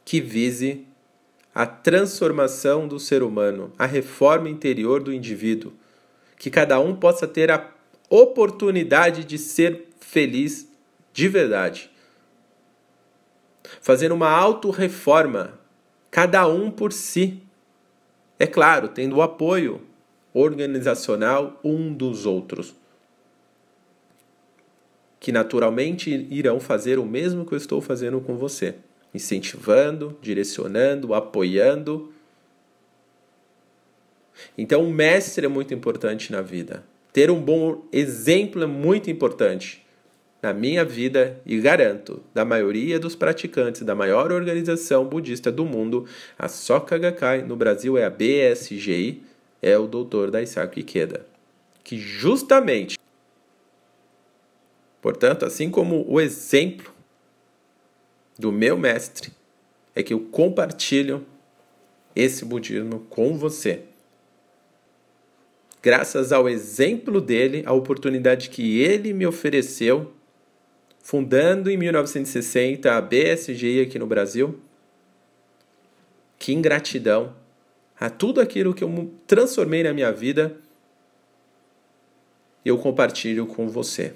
que 0.04 0.20
vise 0.20 0.86
a 1.56 1.66
transformação 1.66 2.88
do 2.88 3.00
ser 3.00 3.24
humano, 3.24 3.72
a 3.78 3.86
reforma 3.86 4.50
interior 4.50 5.02
do 5.02 5.14
indivíduo, 5.14 5.74
que 6.38 6.50
cada 6.50 6.80
um 6.80 6.96
possa 6.96 7.28
ter 7.28 7.52
a 7.52 7.72
oportunidade 8.10 9.24
de 9.24 9.38
ser 9.38 9.88
feliz 10.00 10.68
de 11.14 11.28
verdade. 11.28 11.91
Fazer 13.82 14.12
uma 14.12 14.30
autorreforma, 14.30 15.60
cada 16.12 16.48
um 16.48 16.70
por 16.70 16.94
si 16.94 17.42
é 18.38 18.46
claro, 18.46 18.88
tendo 18.88 19.18
o 19.18 19.22
apoio 19.24 19.82
organizacional 20.34 21.60
um 21.64 21.92
dos 21.94 22.26
outros, 22.26 22.76
que 25.20 25.32
naturalmente 25.32 26.10
irão 26.30 26.60
fazer 26.60 27.00
o 27.00 27.06
mesmo 27.06 27.46
que 27.46 27.54
eu 27.54 27.58
estou 27.58 27.82
fazendo 27.82 28.22
com 28.22 28.38
você, 28.38 28.76
incentivando, 29.14 30.18
direcionando, 30.22 31.14
apoiando. 31.14 32.14
Então, 34.58 34.84
o 34.84 34.92
mestre 34.92 35.46
é 35.46 35.50
muito 35.50 35.74
importante 35.74 36.32
na 36.32 36.42
vida. 36.42 36.84
Ter 37.12 37.30
um 37.30 37.42
bom 37.42 37.84
exemplo 37.92 38.64
é 38.64 38.68
muito 38.68 39.10
importante 39.10 39.86
na 40.42 40.54
minha 40.54 40.84
vida 40.84 41.40
e 41.46 41.60
garanto, 41.60 42.24
da 42.34 42.44
maioria 42.44 43.00
dos 43.00 43.16
praticantes 43.16 43.84
da 43.84 43.94
maior 43.94 44.32
organização 44.32 45.06
budista 45.06 45.52
do 45.52 45.66
mundo, 45.66 46.08
a 46.38 46.48
Soka 46.48 46.98
Gakkai, 46.98 47.44
no 47.44 47.56
Brasil 47.56 47.98
é 47.98 48.06
a 48.06 48.10
BSGI, 48.10 49.22
é 49.62 49.78
o 49.78 49.88
Dr. 49.88 50.32
Daisaku 50.32 50.80
Ikeda, 50.80 51.28
que 51.84 51.98
justamente, 51.98 52.98
portanto, 55.00 55.46
assim 55.46 55.70
como 55.70 56.04
o 56.12 56.20
exemplo 56.20 56.92
do 58.40 58.52
meu 58.52 58.76
mestre 58.76 59.32
é 59.94 60.02
que 60.02 60.14
eu 60.14 60.22
compartilho 60.22 61.24
esse 62.16 62.44
budismo 62.44 63.02
com 63.10 63.38
você. 63.38 63.84
Graças 65.84 66.32
ao 66.32 66.50
exemplo 66.50 67.22
dele, 67.22 67.64
a 67.66 67.74
oportunidade 67.74 68.50
que 68.50 68.80
ele 68.80 69.14
me 69.14 69.26
ofereceu 69.26 70.12
fundando 71.02 71.70
em 71.70 71.78
1960 71.78 72.96
a 72.96 73.02
BSG 73.02 73.82
aqui 73.82 73.98
no 73.98 74.08
Brasil. 74.08 74.60
Que 76.38 76.54
ingratidão 76.54 77.36
a 78.02 78.10
tudo 78.10 78.42
aquilo 78.42 78.74
que 78.74 78.84
eu 78.84 79.14
transformei 79.28 79.84
na 79.84 79.94
minha 79.94 80.12
vida, 80.12 80.58
eu 82.66 82.76
compartilho 82.80 83.46
com 83.46 83.70
você. 83.70 84.16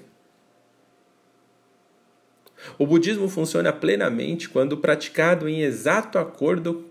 O 2.76 2.84
budismo 2.84 3.28
funciona 3.28 3.72
plenamente 3.72 4.48
quando 4.48 4.76
praticado 4.76 5.48
em 5.48 5.62
exato 5.62 6.18
acordo 6.18 6.90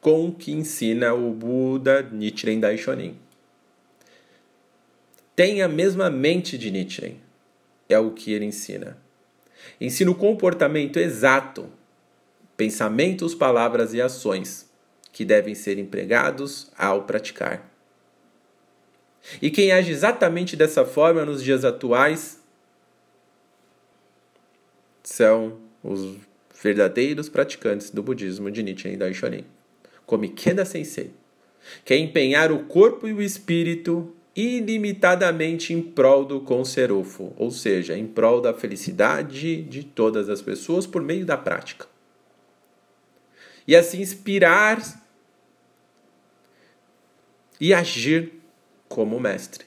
com 0.00 0.26
o 0.26 0.32
que 0.32 0.50
ensina 0.50 1.14
o 1.14 1.30
Buda 1.32 2.02
Nichiren 2.02 2.58
Daishonin. 2.58 3.16
Tem 5.36 5.62
a 5.62 5.68
mesma 5.68 6.10
mente 6.10 6.58
de 6.58 6.68
Nichiren, 6.68 7.16
é 7.88 7.96
o 7.96 8.10
que 8.10 8.32
ele 8.32 8.44
ensina. 8.44 8.98
Ensina 9.80 10.10
o 10.10 10.14
comportamento 10.14 10.98
exato, 10.98 11.70
pensamentos, 12.56 13.34
palavras 13.34 13.94
e 13.94 14.00
ações 14.00 14.68
que 15.12 15.24
devem 15.24 15.54
ser 15.54 15.78
empregados 15.78 16.70
ao 16.76 17.04
praticar. 17.04 17.68
E 19.42 19.50
quem 19.50 19.72
age 19.72 19.90
exatamente 19.90 20.56
dessa 20.56 20.84
forma 20.84 21.24
nos 21.24 21.42
dias 21.42 21.64
atuais 21.64 22.40
são 25.02 25.58
os 25.82 26.16
verdadeiros 26.62 27.28
praticantes 27.28 27.90
do 27.90 28.02
budismo 28.02 28.50
de 28.50 28.62
Nichiren 28.62 28.98
Daishonin, 28.98 29.44
como 30.06 30.24
Ikeda 30.24 30.64
Sensei, 30.64 31.12
que 31.84 31.94
é 31.94 31.98
empenhar 31.98 32.50
o 32.50 32.64
corpo 32.64 33.06
e 33.06 33.12
o 33.12 33.22
espírito 33.22 34.14
ilimitadamente 34.34 35.72
em 35.72 35.82
prol 35.82 36.24
do 36.24 36.40
conserofo, 36.40 37.32
ou 37.36 37.50
seja, 37.50 37.96
em 37.96 38.06
prol 38.06 38.40
da 38.40 38.54
felicidade 38.54 39.62
de 39.62 39.84
todas 39.84 40.28
as 40.28 40.40
pessoas 40.40 40.86
por 40.86 41.02
meio 41.02 41.26
da 41.26 41.36
prática. 41.36 41.86
E 43.66 43.74
assim 43.74 44.00
inspirar 44.00 44.80
e 47.60 47.74
agir 47.74 48.32
como 48.88 49.18
mestre. 49.20 49.66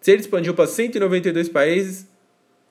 Se 0.00 0.10
ele 0.10 0.20
expandiu 0.20 0.54
para 0.54 0.66
192 0.66 1.48
países, 1.48 2.06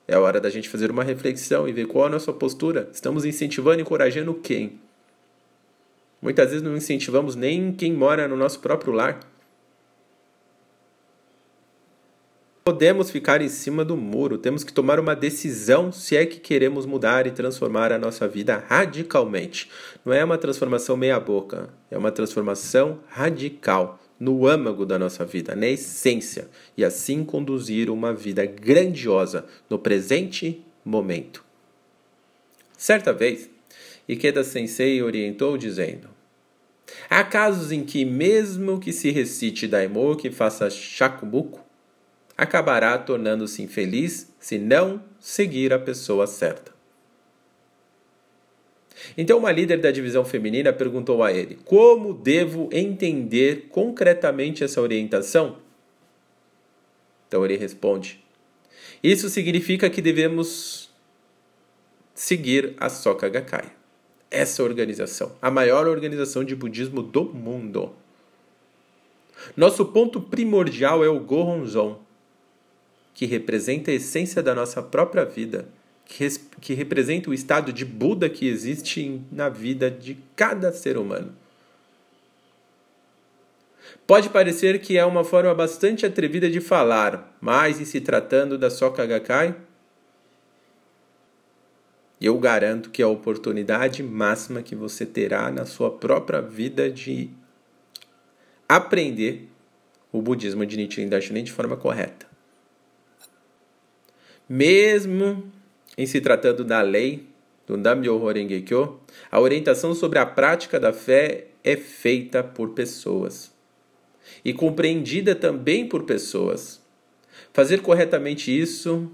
é 0.06 0.18
hora 0.18 0.40
da 0.40 0.50
gente 0.50 0.68
fazer 0.68 0.90
uma 0.90 1.04
reflexão 1.04 1.68
e 1.68 1.72
ver 1.72 1.86
qual 1.86 2.04
é 2.04 2.08
a 2.08 2.10
nossa 2.10 2.32
postura. 2.32 2.90
Estamos 2.92 3.24
incentivando 3.24 3.78
e 3.78 3.82
encorajando 3.82 4.34
quem? 4.34 4.80
Muitas 6.20 6.50
vezes 6.50 6.62
não 6.62 6.76
incentivamos 6.76 7.34
nem 7.34 7.72
quem 7.72 7.92
mora 7.92 8.28
no 8.28 8.36
nosso 8.36 8.60
próprio 8.60 8.92
lar. 8.92 9.20
Podemos 12.64 13.10
ficar 13.10 13.40
em 13.40 13.48
cima 13.48 13.84
do 13.84 13.96
muro, 13.96 14.38
temos 14.38 14.62
que 14.62 14.72
tomar 14.72 15.00
uma 15.00 15.16
decisão 15.16 15.90
se 15.90 16.16
é 16.16 16.24
que 16.24 16.38
queremos 16.38 16.86
mudar 16.86 17.26
e 17.26 17.30
transformar 17.30 17.92
a 17.92 17.98
nossa 17.98 18.28
vida 18.28 18.64
radicalmente. 18.68 19.68
Não 20.04 20.12
é 20.12 20.24
uma 20.24 20.38
transformação 20.38 20.96
meia-boca, 20.96 21.70
é 21.90 21.98
uma 21.98 22.12
transformação 22.12 23.00
radical 23.08 24.00
no 24.18 24.46
âmago 24.46 24.86
da 24.86 24.98
nossa 24.98 25.24
vida, 25.24 25.56
na 25.56 25.66
essência, 25.66 26.48
e 26.76 26.84
assim 26.84 27.24
conduzir 27.24 27.90
uma 27.90 28.14
vida 28.14 28.46
grandiosa 28.46 29.44
no 29.68 29.78
presente 29.78 30.64
momento. 30.84 31.44
Certa 32.76 33.12
vez, 33.12 33.50
Ikeda 34.08 34.44
Sensei 34.44 35.02
orientou 35.02 35.58
dizendo: 35.58 36.08
Há 37.10 37.24
casos 37.24 37.72
em 37.72 37.84
que, 37.84 38.04
mesmo 38.04 38.78
que 38.78 38.92
se 38.92 39.10
recite 39.10 39.66
Daimoku 39.66 40.28
e 40.28 40.30
faça 40.30 40.70
shakubuku, 40.70 41.60
acabará 42.42 42.98
tornando-se 42.98 43.62
infeliz 43.62 44.32
se 44.40 44.58
não 44.58 45.02
seguir 45.20 45.72
a 45.72 45.78
pessoa 45.78 46.26
certa. 46.26 46.72
Então, 49.16 49.38
uma 49.38 49.52
líder 49.52 49.80
da 49.80 49.90
divisão 49.90 50.24
feminina 50.24 50.72
perguntou 50.72 51.22
a 51.22 51.32
ele: 51.32 51.58
Como 51.64 52.12
devo 52.12 52.68
entender 52.72 53.68
concretamente 53.70 54.62
essa 54.62 54.80
orientação? 54.80 55.58
Então 57.26 57.44
ele 57.44 57.56
responde: 57.56 58.22
Isso 59.02 59.28
significa 59.28 59.88
que 59.88 60.02
devemos 60.02 60.90
seguir 62.14 62.74
a 62.78 62.88
Soka 62.88 63.28
Gakkai, 63.28 63.72
essa 64.30 64.62
organização, 64.62 65.32
a 65.40 65.50
maior 65.50 65.86
organização 65.86 66.44
de 66.44 66.54
budismo 66.54 67.02
do 67.02 67.24
mundo. 67.24 67.94
Nosso 69.56 69.86
ponto 69.86 70.20
primordial 70.20 71.04
é 71.04 71.08
o 71.08 71.18
Gohonzon, 71.18 71.98
que 73.14 73.26
representa 73.26 73.90
a 73.90 73.94
essência 73.94 74.42
da 74.42 74.54
nossa 74.54 74.82
própria 74.82 75.24
vida 75.24 75.68
que, 76.04 76.28
que 76.60 76.74
representa 76.74 77.30
o 77.30 77.34
estado 77.34 77.72
de 77.72 77.84
Buda 77.84 78.28
que 78.28 78.48
existe 78.48 79.20
na 79.30 79.48
vida 79.48 79.90
de 79.90 80.18
cada 80.36 80.72
ser 80.72 80.96
humano. 80.98 81.34
Pode 84.06 84.28
parecer 84.30 84.80
que 84.80 84.98
é 84.98 85.04
uma 85.04 85.24
forma 85.24 85.54
bastante 85.54 86.04
atrevida 86.04 86.50
de 86.50 86.60
falar, 86.60 87.36
mas 87.40 87.80
em 87.80 87.84
se 87.84 88.00
tratando 88.00 88.58
da 88.58 88.68
Soka 88.68 89.04
Gakkai, 89.06 89.54
eu 92.20 92.38
garanto 92.38 92.90
que 92.90 93.02
é 93.02 93.04
a 93.04 93.08
oportunidade 93.08 94.02
máxima 94.02 94.62
que 94.62 94.76
você 94.76 95.04
terá 95.04 95.50
na 95.50 95.64
sua 95.64 95.90
própria 95.90 96.40
vida 96.40 96.88
de 96.88 97.30
aprender 98.68 99.48
o 100.12 100.22
budismo 100.22 100.64
de 100.64 100.76
Nichiren 100.76 101.08
Daishonin 101.08 101.42
de 101.42 101.52
forma 101.52 101.76
correta. 101.76 102.31
Mesmo 104.48 105.50
em 105.96 106.06
se 106.06 106.20
tratando 106.20 106.64
da 106.64 106.82
lei 106.82 107.26
do 107.66 107.76
Namyoho 107.76 108.30
Renge-kyo, 108.30 109.00
a 109.30 109.40
orientação 109.40 109.94
sobre 109.94 110.18
a 110.18 110.26
prática 110.26 110.80
da 110.80 110.92
fé 110.92 111.46
é 111.62 111.76
feita 111.76 112.42
por 112.42 112.70
pessoas 112.70 113.52
e 114.44 114.52
compreendida 114.52 115.34
também 115.34 115.86
por 115.86 116.04
pessoas. 116.04 116.80
Fazer 117.52 117.82
corretamente 117.82 118.56
isso 118.56 119.10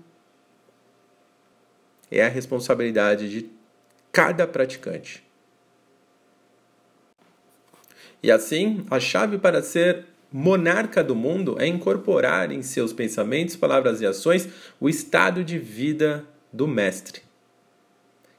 é 2.10 2.22
a 2.22 2.28
responsabilidade 2.28 3.28
de 3.28 3.50
cada 4.12 4.46
praticante. 4.46 5.22
E 8.22 8.30
assim, 8.30 8.84
a 8.90 8.98
chave 8.98 9.38
para 9.38 9.62
ser 9.62 10.06
monarca 10.32 11.02
do 11.02 11.14
mundo 11.14 11.56
é 11.58 11.66
incorporar 11.66 12.52
em 12.52 12.62
seus 12.62 12.92
pensamentos, 12.92 13.56
palavras 13.56 14.00
e 14.00 14.06
ações 14.06 14.48
o 14.80 14.88
estado 14.88 15.42
de 15.42 15.58
vida 15.58 16.24
do 16.52 16.68
Mestre, 16.68 17.22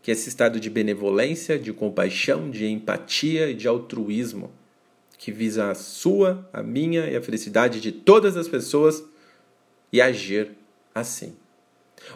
que 0.01 0.11
é 0.11 0.13
esse 0.13 0.29
estado 0.29 0.59
de 0.59 0.69
benevolência, 0.69 1.57
de 1.57 1.73
compaixão, 1.73 2.49
de 2.49 2.67
empatia 2.67 3.49
e 3.49 3.53
de 3.53 3.67
altruísmo, 3.67 4.51
que 5.17 5.31
visa 5.31 5.69
a 5.69 5.75
sua, 5.75 6.47
a 6.53 6.63
minha 6.63 7.07
e 7.09 7.15
a 7.15 7.21
felicidade 7.21 7.81
de 7.81 7.91
todas 7.91 8.37
as 8.37 8.47
pessoas 8.47 9.03
e 9.91 10.01
agir 10.01 10.51
assim. 10.93 11.35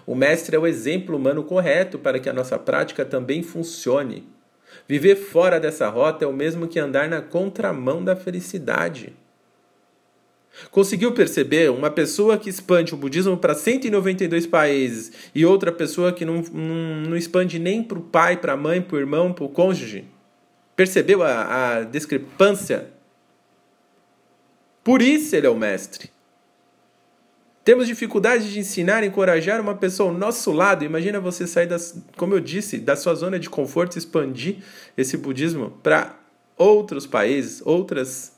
O 0.05 0.15
Mestre 0.15 0.55
é 0.55 0.59
o 0.59 0.67
exemplo 0.67 1.15
humano 1.15 1.43
correto 1.43 1.99
para 1.99 2.19
que 2.19 2.29
a 2.29 2.33
nossa 2.33 2.57
prática 2.57 3.03
também 3.03 3.43
funcione. 3.43 4.27
Viver 4.87 5.15
fora 5.15 5.59
dessa 5.59 5.89
rota 5.89 6.25
é 6.25 6.27
o 6.27 6.33
mesmo 6.33 6.67
que 6.67 6.79
andar 6.79 7.09
na 7.09 7.21
contramão 7.21 8.03
da 8.03 8.15
felicidade. 8.15 9.13
Conseguiu 10.69 11.11
perceber 11.13 11.71
uma 11.71 11.89
pessoa 11.89 12.37
que 12.37 12.49
expande 12.49 12.93
o 12.93 12.97
budismo 12.97 13.35
para 13.35 13.55
192 13.55 14.45
países 14.45 15.11
e 15.33 15.45
outra 15.45 15.71
pessoa 15.71 16.13
que 16.13 16.23
não, 16.23 16.41
não, 16.53 17.09
não 17.09 17.17
expande 17.17 17.57
nem 17.57 17.83
para 17.83 17.97
o 17.97 18.01
pai, 18.01 18.37
para 18.37 18.53
a 18.53 18.57
mãe, 18.57 18.81
para 18.81 18.95
o 18.95 18.99
irmão, 18.99 19.33
para 19.33 19.43
o 19.43 19.49
cônjuge? 19.49 20.05
Percebeu 20.75 21.23
a, 21.23 21.77
a 21.77 21.83
discrepância? 21.83 22.91
Por 24.83 25.01
isso 25.01 25.35
ele 25.35 25.47
é 25.47 25.49
o 25.49 25.55
mestre. 25.55 26.11
Temos 27.63 27.87
dificuldade 27.87 28.51
de 28.51 28.59
ensinar 28.59 29.03
encorajar 29.03 29.61
uma 29.61 29.75
pessoa 29.75 30.09
ao 30.09 30.17
nosso 30.17 30.51
lado. 30.51 30.83
Imagina 30.83 31.19
você 31.19 31.47
sair, 31.47 31.65
das, 31.65 31.97
como 32.17 32.33
eu 32.35 32.41
disse, 32.41 32.77
da 32.77 32.95
sua 32.95 33.15
zona 33.15 33.39
de 33.39 33.49
conforto 33.49 33.95
e 33.95 33.99
expandir 33.99 34.57
esse 34.97 35.15
budismo 35.15 35.71
para 35.81 36.19
outros 36.57 37.07
países, 37.07 37.61
outras 37.65 38.33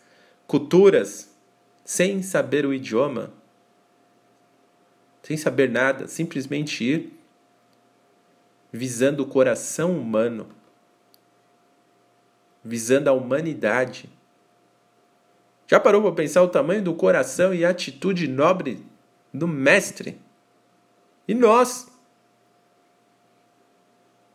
culturas 0.46 1.35
sem 1.86 2.24
saber 2.24 2.66
o 2.66 2.74
idioma, 2.74 3.32
sem 5.22 5.38
saber 5.38 5.70
nada, 5.70 6.08
simplesmente 6.08 6.84
ir 6.84 7.14
visando 8.74 9.24
o 9.24 9.28
coração 9.28 9.98
humano, 9.98 10.50
visando 12.64 13.08
a 13.08 13.14
humanidade. 13.14 14.10
Já 15.68 15.80
parou 15.80 16.02
para 16.02 16.12
pensar 16.12 16.42
o 16.42 16.50
tamanho 16.50 16.82
do 16.82 16.94
coração 16.94 17.54
e 17.54 17.64
a 17.64 17.70
atitude 17.70 18.28
nobre 18.28 18.84
do 19.32 19.48
Mestre? 19.48 20.20
E 21.28 21.34
nós? 21.34 21.88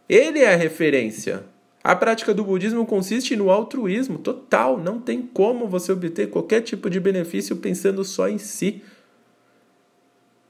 Ele 0.08 0.40
é 0.40 0.54
a 0.54 0.56
referência. 0.56 1.44
A 1.82 1.96
prática 1.96 2.34
do 2.34 2.44
budismo 2.44 2.84
consiste 2.84 3.34
no 3.34 3.50
altruísmo 3.50 4.18
total. 4.18 4.78
Não 4.78 5.00
tem 5.00 5.22
como 5.22 5.66
você 5.66 5.92
obter 5.92 6.28
qualquer 6.28 6.60
tipo 6.60 6.90
de 6.90 7.00
benefício 7.00 7.56
pensando 7.56 8.04
só 8.04 8.28
em 8.28 8.38
si. 8.38 8.82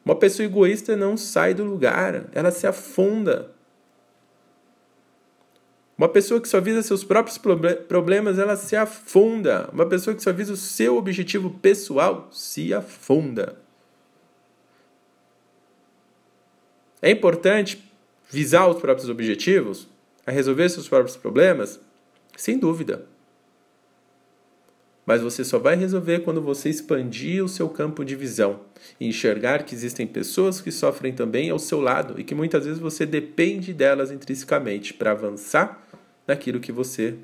Uma 0.04 0.16
pessoa 0.16 0.44
egoísta 0.44 0.96
não 0.96 1.16
sai 1.16 1.54
do 1.54 1.64
lugar, 1.64 2.28
ela 2.32 2.50
se 2.50 2.66
afunda. 2.66 3.52
Uma 5.96 6.08
pessoa 6.08 6.40
que 6.40 6.48
só 6.48 6.60
visa 6.60 6.82
seus 6.82 7.04
próprios 7.04 7.38
problemas, 7.86 8.38
ela 8.38 8.56
se 8.56 8.74
afunda. 8.74 9.68
Uma 9.70 9.84
pessoa 9.84 10.16
que 10.16 10.22
só 10.22 10.32
visa 10.32 10.54
o 10.54 10.56
seu 10.56 10.96
objetivo 10.96 11.50
pessoal, 11.50 12.28
se 12.32 12.72
afunda. 12.72 13.60
É 17.02 17.10
importante 17.10 17.84
visar 18.30 18.66
os 18.66 18.80
próprios 18.80 19.10
objetivos? 19.10 19.86
A 20.30 20.32
resolver 20.32 20.68
seus 20.68 20.88
próprios 20.88 21.16
problemas? 21.16 21.80
Sem 22.36 22.58
dúvida. 22.58 23.04
Mas 25.04 25.20
você 25.20 25.44
só 25.44 25.58
vai 25.58 25.74
resolver 25.74 26.20
quando 26.20 26.40
você 26.40 26.68
expandir 26.68 27.44
o 27.44 27.48
seu 27.48 27.68
campo 27.68 28.04
de 28.04 28.14
visão 28.14 28.60
e 29.00 29.08
enxergar 29.08 29.64
que 29.64 29.74
existem 29.74 30.06
pessoas 30.06 30.60
que 30.60 30.70
sofrem 30.70 31.12
também 31.12 31.50
ao 31.50 31.58
seu 31.58 31.80
lado 31.80 32.18
e 32.18 32.22
que 32.22 32.34
muitas 32.34 32.64
vezes 32.64 32.78
você 32.78 33.04
depende 33.04 33.74
delas 33.74 34.12
intrinsecamente 34.12 34.94
para 34.94 35.10
avançar 35.10 35.84
naquilo 36.26 36.60
que 36.60 36.70
você 36.70 37.16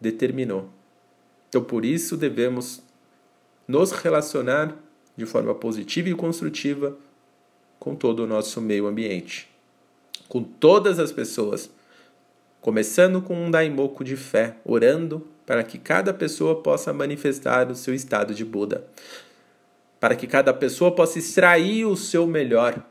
determinou. 0.00 0.70
Então, 1.50 1.62
por 1.62 1.84
isso, 1.84 2.16
devemos 2.16 2.82
nos 3.68 3.92
relacionar 3.92 4.74
de 5.14 5.26
forma 5.26 5.54
positiva 5.54 6.08
e 6.08 6.14
construtiva 6.14 6.96
com 7.78 7.94
todo 7.94 8.20
o 8.20 8.26
nosso 8.26 8.62
meio 8.62 8.86
ambiente, 8.86 9.46
com 10.26 10.42
todas 10.42 10.98
as 10.98 11.12
pessoas 11.12 11.70
começando 12.60 13.22
com 13.22 13.34
um 13.34 13.50
daimoku 13.50 14.04
de 14.04 14.16
fé, 14.16 14.56
orando 14.64 15.26
para 15.46 15.64
que 15.64 15.78
cada 15.78 16.12
pessoa 16.12 16.62
possa 16.62 16.92
manifestar 16.92 17.70
o 17.70 17.74
seu 17.74 17.94
estado 17.94 18.34
de 18.34 18.44
Buda, 18.44 18.86
para 19.98 20.14
que 20.14 20.26
cada 20.26 20.52
pessoa 20.52 20.94
possa 20.94 21.18
extrair 21.18 21.86
o 21.86 21.96
seu 21.96 22.26
melhor. 22.26 22.84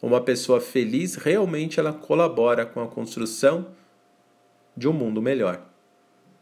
Uma 0.00 0.20
pessoa 0.20 0.60
feliz 0.60 1.16
realmente 1.16 1.78
ela 1.78 1.92
colabora 1.92 2.64
com 2.64 2.80
a 2.80 2.88
construção 2.88 3.68
de 4.76 4.88
um 4.88 4.92
mundo 4.92 5.20
melhor, 5.20 5.60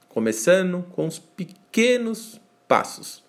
começando 0.09 0.85
com 0.93 1.07
os 1.07 1.19
pequenos 1.19 2.41
passos. 2.69 3.25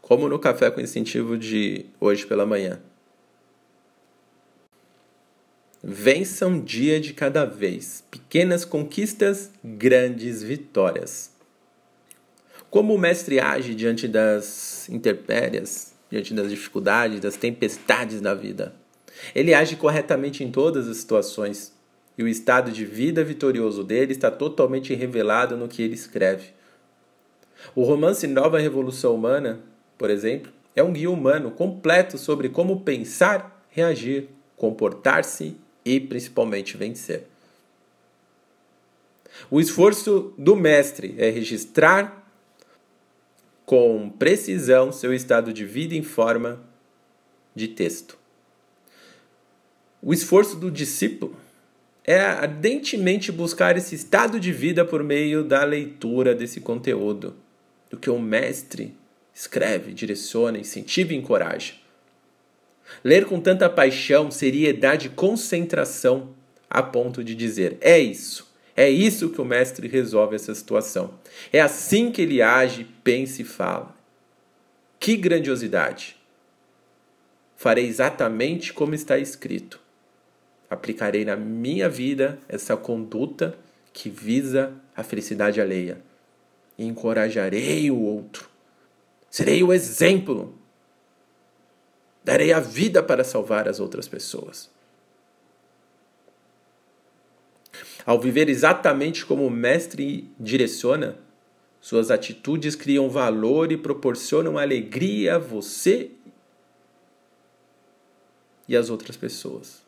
Como 0.00 0.28
no 0.28 0.38
café 0.38 0.70
com 0.70 0.80
incentivo 0.80 1.38
de 1.38 1.86
hoje 1.98 2.26
pela 2.26 2.44
manhã. 2.44 2.80
Vença 5.84 6.46
um 6.46 6.60
dia 6.60 7.00
de 7.00 7.12
cada 7.12 7.44
vez. 7.44 8.04
Pequenas 8.08 8.64
conquistas, 8.64 9.50
grandes 9.64 10.40
vitórias. 10.40 11.32
Como 12.70 12.94
o 12.94 12.98
mestre 12.98 13.40
age 13.40 13.74
diante 13.74 14.06
das 14.06 14.88
intempéries, 14.88 15.92
diante 16.08 16.32
das 16.34 16.48
dificuldades, 16.50 17.18
das 17.18 17.36
tempestades 17.36 18.20
da 18.20 18.32
vida? 18.32 18.72
Ele 19.34 19.52
age 19.52 19.74
corretamente 19.74 20.44
em 20.44 20.52
todas 20.52 20.86
as 20.86 20.98
situações, 20.98 21.72
e 22.16 22.22
o 22.22 22.28
estado 22.28 22.70
de 22.70 22.84
vida 22.84 23.24
vitorioso 23.24 23.82
dele 23.82 24.12
está 24.12 24.30
totalmente 24.30 24.94
revelado 24.94 25.56
no 25.56 25.66
que 25.66 25.82
ele 25.82 25.94
escreve. 25.94 26.50
O 27.74 27.82
romance 27.82 28.28
Nova 28.28 28.60
Revolução 28.60 29.16
Humana, 29.16 29.58
por 29.98 30.10
exemplo, 30.10 30.52
é 30.76 30.82
um 30.82 30.92
guia 30.92 31.10
humano 31.10 31.50
completo 31.50 32.16
sobre 32.18 32.48
como 32.48 32.82
pensar, 32.82 33.66
reagir, 33.68 34.28
comportar-se 34.56 35.56
e 35.84 36.00
principalmente 36.00 36.76
vencer. 36.76 37.26
O 39.50 39.60
esforço 39.60 40.34
do 40.36 40.54
mestre 40.54 41.14
é 41.18 41.30
registrar 41.30 42.22
com 43.64 44.10
precisão 44.10 44.92
seu 44.92 45.14
estado 45.14 45.52
de 45.52 45.64
vida 45.64 45.94
em 45.94 46.02
forma 46.02 46.62
de 47.54 47.68
texto. 47.68 48.18
O 50.00 50.12
esforço 50.12 50.56
do 50.56 50.70
discípulo 50.70 51.36
é 52.04 52.20
ardentemente 52.20 53.30
buscar 53.30 53.76
esse 53.76 53.94
estado 53.94 54.40
de 54.40 54.52
vida 54.52 54.84
por 54.84 55.02
meio 55.02 55.44
da 55.44 55.64
leitura 55.64 56.34
desse 56.34 56.60
conteúdo, 56.60 57.36
do 57.88 57.96
que 57.96 58.10
o 58.10 58.18
mestre 58.18 58.96
escreve, 59.32 59.92
direciona, 59.92 60.58
incentiva 60.58 61.12
e 61.12 61.16
encoraja. 61.16 61.74
Ler 63.02 63.24
com 63.26 63.40
tanta 63.40 63.68
paixão, 63.68 64.30
seriedade 64.30 65.06
e 65.08 65.10
concentração 65.10 66.34
a 66.68 66.82
ponto 66.82 67.22
de 67.22 67.34
dizer: 67.34 67.76
é 67.80 67.98
isso, 67.98 68.50
é 68.76 68.88
isso 68.88 69.30
que 69.30 69.40
o 69.40 69.44
mestre 69.44 69.88
resolve 69.88 70.36
essa 70.36 70.54
situação. 70.54 71.14
É 71.52 71.60
assim 71.60 72.10
que 72.10 72.22
ele 72.22 72.40
age, 72.40 72.86
pensa 73.04 73.42
e 73.42 73.44
fala. 73.44 73.94
Que 74.98 75.16
grandiosidade! 75.16 76.16
Farei 77.56 77.86
exatamente 77.86 78.72
como 78.72 78.94
está 78.94 79.18
escrito. 79.18 79.80
Aplicarei 80.68 81.24
na 81.24 81.36
minha 81.36 81.88
vida 81.88 82.38
essa 82.48 82.76
conduta 82.76 83.56
que 83.92 84.08
visa 84.08 84.72
a 84.96 85.02
felicidade 85.02 85.60
alheia. 85.60 86.02
Encorajarei 86.78 87.90
o 87.90 88.00
outro. 88.00 88.48
Serei 89.30 89.62
o 89.62 89.72
exemplo. 89.72 90.58
Darei 92.24 92.52
a 92.52 92.60
vida 92.60 93.02
para 93.02 93.24
salvar 93.24 93.68
as 93.68 93.80
outras 93.80 94.06
pessoas. 94.06 94.70
Ao 98.04 98.20
viver 98.20 98.48
exatamente 98.48 99.24
como 99.24 99.46
o 99.46 99.50
mestre 99.50 100.30
direciona, 100.38 101.18
suas 101.80 102.10
atitudes 102.10 102.76
criam 102.76 103.08
valor 103.08 103.72
e 103.72 103.76
proporcionam 103.76 104.58
alegria 104.58 105.36
a 105.36 105.38
você 105.38 106.10
e 108.68 108.76
às 108.76 108.88
outras 108.90 109.16
pessoas. 109.16 109.82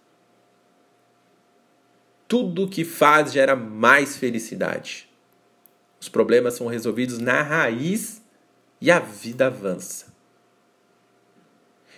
Tudo 2.26 2.64
o 2.64 2.68
que 2.68 2.84
faz 2.84 3.32
gera 3.32 3.54
mais 3.54 4.16
felicidade. 4.16 5.08
Os 6.00 6.08
problemas 6.08 6.54
são 6.54 6.66
resolvidos 6.66 7.18
na 7.18 7.42
raiz 7.42 8.22
e 8.80 8.90
a 8.90 8.98
vida 8.98 9.46
avança. 9.46 10.13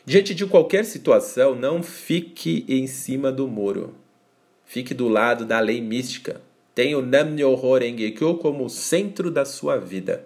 Diante 0.09 0.37
de 0.37 0.47
qualquer 0.47 0.85
situação, 0.85 1.57
não 1.57 1.83
fique 1.83 2.65
em 2.69 2.87
cima 2.87 3.33
do 3.33 3.49
muro. 3.49 3.93
Fique 4.65 4.95
do 4.95 5.09
lado 5.09 5.45
da 5.45 5.59
lei 5.59 5.81
mística. 5.81 6.41
Tenha 6.73 6.97
o 6.97 7.03
Nam-myoho 7.03 7.77
Renge-kyo 7.77 8.39
como 8.39 8.71
centro 8.71 9.33
da 9.33 9.45
sua 9.45 9.79
vida. 9.79 10.25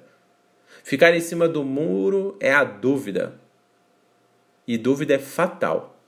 Ficar 0.85 1.15
em 1.17 1.21
cima 1.21 1.49
do 1.49 1.65
muro 1.65 2.37
é 2.41 2.53
a 2.53 2.63
dúvida. 2.63 3.41
E 4.69 4.77
dúvida 4.77 5.15
é 5.15 5.19
fatal. 5.19 5.99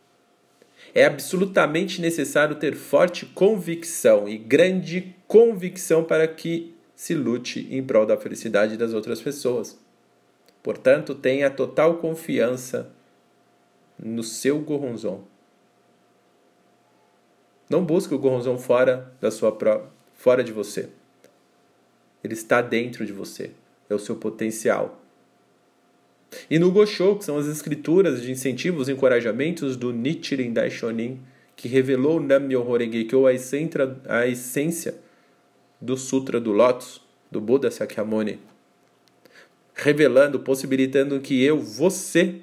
É 0.94 1.06
absolutamente 1.06 1.98
necessário 1.98 2.56
ter 2.56 2.74
forte 2.74 3.24
convicção 3.24 4.28
e 4.28 4.36
grande 4.36 5.16
convicção 5.26 6.04
para 6.04 6.28
que 6.28 6.74
se 6.94 7.14
lute 7.14 7.66
em 7.70 7.82
prol 7.82 8.04
da 8.04 8.18
felicidade 8.18 8.76
das 8.76 8.92
outras 8.92 9.22
pessoas. 9.22 9.78
Portanto, 10.62 11.14
tenha 11.14 11.48
total 11.48 11.96
confiança 11.96 12.92
no 14.02 14.22
seu 14.22 14.58
Goronzon. 14.58 15.24
Não 17.72 17.82
busque 17.82 18.14
o 18.14 18.18
gorronzão 18.18 18.58
fora 18.58 19.14
da 19.18 19.30
sua 19.30 19.56
fora 20.12 20.44
de 20.44 20.52
você. 20.52 20.90
Ele 22.22 22.34
está 22.34 22.60
dentro 22.60 23.06
de 23.06 23.14
você. 23.14 23.52
É 23.88 23.94
o 23.94 23.98
seu 23.98 24.16
potencial. 24.16 25.00
E 26.50 26.58
no 26.58 26.70
Gosho, 26.70 27.16
que 27.16 27.24
são 27.24 27.38
as 27.38 27.46
escrituras 27.46 28.20
de 28.20 28.30
incentivos 28.30 28.88
e 28.88 28.92
encorajamentos 28.92 29.74
do 29.74 29.90
Nichiren 29.90 30.52
Daishonin, 30.52 31.18
que 31.56 31.66
revelou 31.66 32.20
Nam-myoho 32.20 32.76
Renge-kyo, 32.76 33.24
a 33.26 34.26
essência 34.26 34.94
do 35.80 35.96
Sutra 35.96 36.38
do 36.38 36.52
Lótus, 36.52 37.00
do 37.30 37.40
Buda 37.40 37.70
Sakyamuni, 37.70 38.38
revelando, 39.74 40.40
possibilitando 40.40 41.20
que 41.20 41.42
eu, 41.42 41.58
você, 41.58 42.42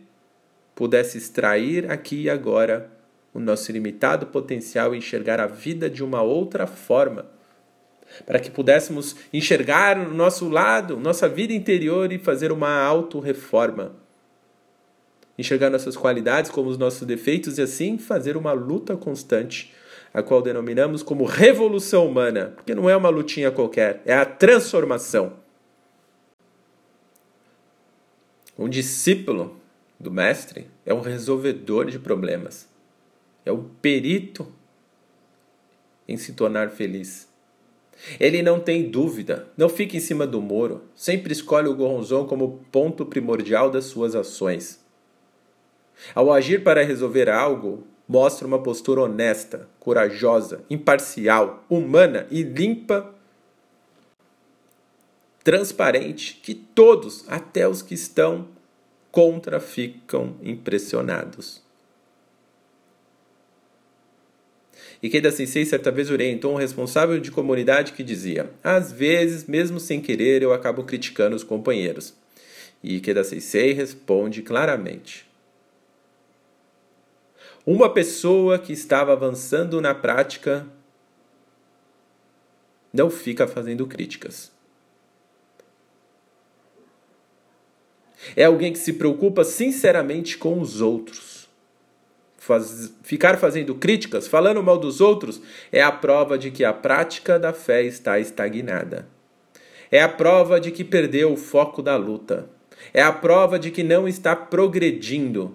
pudesse 0.79 1.17
extrair 1.17 1.91
aqui 1.91 2.21
e 2.21 2.29
agora 2.29 2.89
o 3.33 3.39
nosso 3.39 3.69
ilimitado 3.69 4.27
potencial 4.27 4.95
e 4.95 4.97
enxergar 4.97 5.37
a 5.37 5.45
vida 5.45 5.89
de 5.89 6.01
uma 6.01 6.21
outra 6.21 6.65
forma, 6.65 7.25
para 8.25 8.39
que 8.39 8.49
pudéssemos 8.49 9.13
enxergar 9.33 9.99
o 9.99 10.13
nosso 10.13 10.47
lado, 10.47 10.95
nossa 10.95 11.27
vida 11.27 11.51
interior 11.51 12.13
e 12.13 12.17
fazer 12.17 12.49
uma 12.49 12.81
auto-reforma. 12.81 13.91
Enxergar 15.37 15.69
nossas 15.69 15.97
qualidades 15.97 16.49
como 16.49 16.69
os 16.69 16.77
nossos 16.77 17.05
defeitos 17.05 17.57
e 17.57 17.61
assim 17.61 17.97
fazer 17.97 18.37
uma 18.37 18.53
luta 18.53 18.95
constante, 18.95 19.73
a 20.13 20.23
qual 20.23 20.41
denominamos 20.41 21.03
como 21.03 21.25
revolução 21.25 22.07
humana, 22.07 22.53
porque 22.55 22.73
não 22.73 22.89
é 22.89 22.95
uma 22.95 23.09
lutinha 23.09 23.51
qualquer, 23.51 24.01
é 24.05 24.13
a 24.13 24.25
transformação. 24.25 25.33
Um 28.57 28.69
discípulo 28.69 29.58
do 29.99 30.11
mestre 30.11 30.67
é 30.85 30.93
um 30.93 31.01
resolvedor 31.01 31.85
de 31.85 31.99
problemas 31.99 32.69
é 33.45 33.51
o 33.51 33.63
perito 33.81 34.47
em 36.07 36.17
se 36.17 36.33
tornar 36.33 36.69
feliz. 36.69 37.27
Ele 38.19 38.41
não 38.41 38.59
tem 38.59 38.89
dúvida, 38.89 39.47
não 39.57 39.67
fica 39.67 39.97
em 39.97 39.99
cima 39.99 40.25
do 40.25 40.41
muro, 40.41 40.83
sempre 40.95 41.33
escolhe 41.33 41.67
o 41.67 41.75
Goronzon 41.75 42.25
como 42.25 42.63
ponto 42.71 43.05
primordial 43.05 43.69
das 43.69 43.85
suas 43.85 44.15
ações. 44.15 44.79
Ao 46.15 46.31
agir 46.31 46.63
para 46.63 46.83
resolver 46.83 47.29
algo, 47.29 47.83
mostra 48.07 48.47
uma 48.47 48.61
postura 48.61 49.01
honesta, 49.01 49.67
corajosa, 49.79 50.63
imparcial, 50.69 51.65
humana 51.69 52.25
e 52.31 52.41
limpa, 52.41 53.13
transparente, 55.43 56.39
que 56.41 56.53
todos, 56.53 57.25
até 57.27 57.67
os 57.67 57.81
que 57.81 57.95
estão 57.95 58.47
contra, 59.11 59.59
ficam 59.59 60.35
impressionados. 60.41 61.61
Ikeda 65.01 65.31
Sensei 65.31 65.65
certa 65.65 65.91
vez 65.91 66.11
orientou 66.11 66.53
um 66.53 66.57
responsável 66.57 67.19
de 67.19 67.31
comunidade 67.31 67.93
que 67.93 68.03
dizia: 68.03 68.51
Às 68.63 68.91
vezes, 68.91 69.45
mesmo 69.45 69.79
sem 69.79 70.01
querer, 70.01 70.41
eu 70.41 70.53
acabo 70.53 70.83
criticando 70.83 71.35
os 71.35 71.43
companheiros. 71.43 72.13
E 72.83 72.97
Ikeda 72.97 73.23
Sensei 73.23 73.71
responde 73.71 74.41
claramente: 74.41 75.25
Uma 77.65 77.93
pessoa 77.93 78.59
que 78.59 78.73
estava 78.73 79.13
avançando 79.13 79.79
na 79.79 79.95
prática 79.95 80.67
não 82.91 83.09
fica 83.09 83.47
fazendo 83.47 83.87
críticas. 83.87 84.51
É 88.35 88.45
alguém 88.45 88.73
que 88.73 88.79
se 88.79 88.93
preocupa 88.93 89.43
sinceramente 89.43 90.37
com 90.37 90.59
os 90.59 90.81
outros 90.81 91.29
faz, 92.49 92.91
ficar 93.03 93.37
fazendo 93.37 93.75
críticas, 93.75 94.27
falando 94.27 94.63
mal 94.63 94.79
dos 94.79 94.99
outros, 94.99 95.39
é 95.71 95.83
a 95.83 95.91
prova 95.91 96.35
de 96.35 96.49
que 96.49 96.65
a 96.65 96.73
prática 96.73 97.37
da 97.37 97.53
fé 97.53 97.83
está 97.83 98.19
estagnada. 98.19 99.07
É 99.91 100.01
a 100.01 100.09
prova 100.09 100.59
de 100.59 100.71
que 100.71 100.83
perdeu 100.83 101.31
o 101.33 101.37
foco 101.37 101.81
da 101.83 101.95
luta. 101.95 102.49
É 102.91 103.03
a 103.03 103.11
prova 103.11 103.59
de 103.59 103.69
que 103.69 103.83
não 103.83 104.07
está 104.07 104.35
progredindo. 104.35 105.53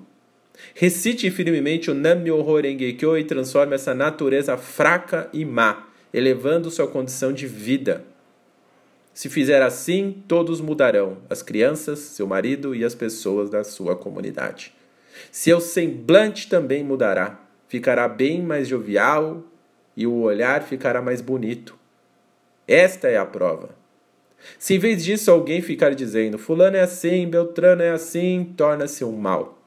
Recite 0.73 1.31
firmemente 1.31 1.91
o 1.91 1.95
Nam-myoho 1.95 2.61
Renge-kyo 2.61 3.19
e 3.19 3.25
transforme 3.25 3.75
essa 3.75 3.93
natureza 3.93 4.57
fraca 4.57 5.29
e 5.33 5.45
má, 5.45 5.89
elevando 6.13 6.71
sua 6.71 6.87
condição 6.87 7.33
de 7.33 7.47
vida. 7.47 8.05
Se 9.14 9.29
fizer 9.29 9.62
assim, 9.62 10.22
todos 10.27 10.61
mudarão: 10.61 11.18
as 11.31 11.40
crianças, 11.40 12.00
seu 12.00 12.27
marido 12.27 12.74
e 12.74 12.85
as 12.85 12.96
pessoas 12.96 13.48
da 13.48 13.62
sua 13.62 13.94
comunidade. 13.94 14.74
Seu 15.31 15.61
semblante 15.61 16.48
também 16.48 16.83
mudará, 16.83 17.40
ficará 17.68 18.09
bem 18.09 18.42
mais 18.42 18.66
jovial 18.66 19.44
e 19.96 20.05
o 20.05 20.22
olhar 20.22 20.64
ficará 20.64 21.00
mais 21.00 21.20
bonito. 21.20 21.79
Esta 22.66 23.07
é 23.07 23.16
a 23.16 23.24
prova. 23.24 23.70
Se 24.59 24.74
em 24.74 24.79
vez 24.79 25.05
disso 25.05 25.31
alguém 25.31 25.62
ficar 25.62 25.94
dizendo 25.94 26.37
Fulano 26.37 26.77
é 26.77 26.83
assim, 26.83 27.27
Beltrano 27.27 27.83
é 27.83 27.90
assim, 27.90 28.53
torna-se 28.57 29.05
um 29.05 29.16
mal. 29.16 29.59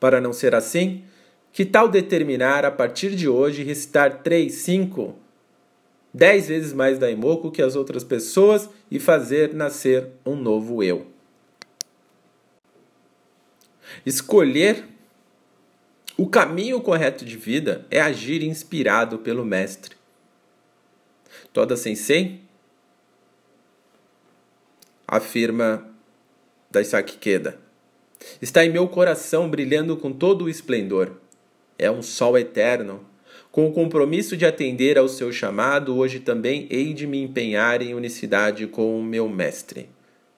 Para 0.00 0.20
não 0.20 0.32
ser 0.32 0.54
assim, 0.54 1.04
que 1.52 1.64
tal 1.64 1.88
determinar 1.88 2.64
a 2.64 2.70
partir 2.70 3.14
de 3.14 3.28
hoje 3.28 3.62
recitar 3.62 4.22
três, 4.22 4.54
cinco, 4.56 5.14
dez 6.14 6.46
vezes 6.46 6.72
mais 6.72 6.98
Daimoku 6.98 7.50
que 7.50 7.60
as 7.60 7.74
outras 7.74 8.04
pessoas 8.04 8.70
e 8.88 9.00
fazer 9.00 9.52
nascer 9.52 10.08
um 10.24 10.36
novo 10.36 10.82
eu? 10.82 11.08
Escolher 14.06 14.84
o 16.16 16.28
caminho 16.28 16.80
correto 16.80 17.24
de 17.24 17.36
vida 17.36 17.84
é 17.90 18.00
agir 18.00 18.42
inspirado 18.42 19.18
pelo 19.18 19.44
Mestre. 19.44 19.96
Toda 21.52 21.76
Sensei 21.76 22.40
afirma 25.06 25.88
Daisaki 26.70 27.18
Keda. 27.18 27.58
Está 28.40 28.64
em 28.64 28.70
meu 28.70 28.88
coração 28.88 29.48
brilhando 29.50 29.96
com 29.96 30.12
todo 30.12 30.44
o 30.44 30.48
esplendor. 30.48 31.12
é 31.78 31.90
um 31.90 32.02
sol 32.02 32.38
eterno. 32.38 33.04
Com 33.54 33.68
o 33.68 33.72
compromisso 33.72 34.36
de 34.36 34.44
atender 34.44 34.98
ao 34.98 35.08
seu 35.08 35.30
chamado, 35.30 35.96
hoje 35.96 36.18
também 36.18 36.66
hei 36.70 36.92
de 36.92 37.06
me 37.06 37.22
empenhar 37.22 37.80
em 37.80 37.94
unicidade 37.94 38.66
com 38.66 38.98
o 38.98 39.00
meu 39.00 39.28
Mestre, 39.28 39.88